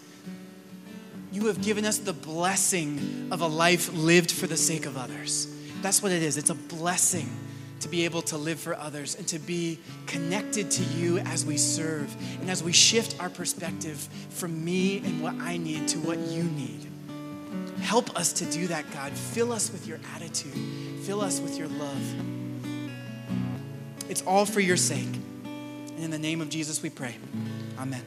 You 1.33 1.47
have 1.47 1.61
given 1.61 1.85
us 1.85 1.99
the 1.99 2.13
blessing 2.13 3.29
of 3.31 3.43
a 3.43 3.47
life 3.47 3.93
lived 3.93 4.31
for 4.31 4.47
the 4.47 4.57
sake 4.57 4.87
of 4.87 4.97
others. 4.97 5.47
That's 5.83 6.03
what 6.03 6.11
it 6.11 6.23
is. 6.23 6.37
It's 6.37 6.51
a 6.51 6.55
blessing 6.55 7.29
to 7.81 7.89
be 7.89 8.05
able 8.05 8.23
to 8.23 8.37
live 8.37 8.59
for 8.59 8.75
others 8.75 9.15
and 9.15 9.27
to 9.29 9.39
be 9.39 9.79
connected 10.07 10.71
to 10.71 10.83
you 10.83 11.19
as 11.19 11.47
we 11.47 11.57
serve 11.57 12.15
and 12.41 12.51
as 12.51 12.63
we 12.63 12.73
shift 12.73 13.21
our 13.21 13.31
perspective 13.31 14.09
from 14.31 14.65
me 14.65 14.99
and 14.99 15.23
what 15.23 15.35
I 15.35 15.59
need 15.59 15.89
to 15.89 15.99
what 16.01 16.19
you 16.19 16.43
need. 16.43 16.88
Help 17.81 18.15
us 18.17 18.33
to 18.35 18.45
do 18.47 18.67
that, 18.69 18.91
God. 18.93 19.13
Fill 19.13 19.53
us 19.53 19.71
with 19.71 19.87
your 19.87 19.99
attitude, 20.15 20.53
fill 21.03 21.21
us 21.21 21.41
with 21.41 21.57
your 21.59 21.69
love. 21.69 22.03
It's 24.09 24.23
all 24.23 24.47
for 24.47 24.61
your 24.61 24.77
sake. 24.77 25.09
And 25.45 26.05
in 26.05 26.11
the 26.11 26.19
name 26.19 26.41
of 26.41 26.49
Jesus, 26.49 26.83
we 26.83 26.91
pray. 26.91 27.17
Amen. 27.79 28.03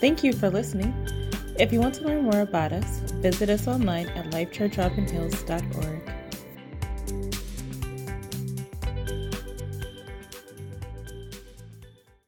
Thank 0.00 0.24
you 0.24 0.32
for 0.32 0.48
listening. 0.48 0.94
If 1.58 1.72
you 1.74 1.80
want 1.80 1.94
to 1.96 2.04
learn 2.04 2.24
more 2.24 2.40
about 2.40 2.72
us, 2.72 3.00
visit 3.20 3.50
us 3.50 3.68
online 3.68 4.08
at 4.08 4.30
lifechurchauburn.hills.org. 4.30 6.19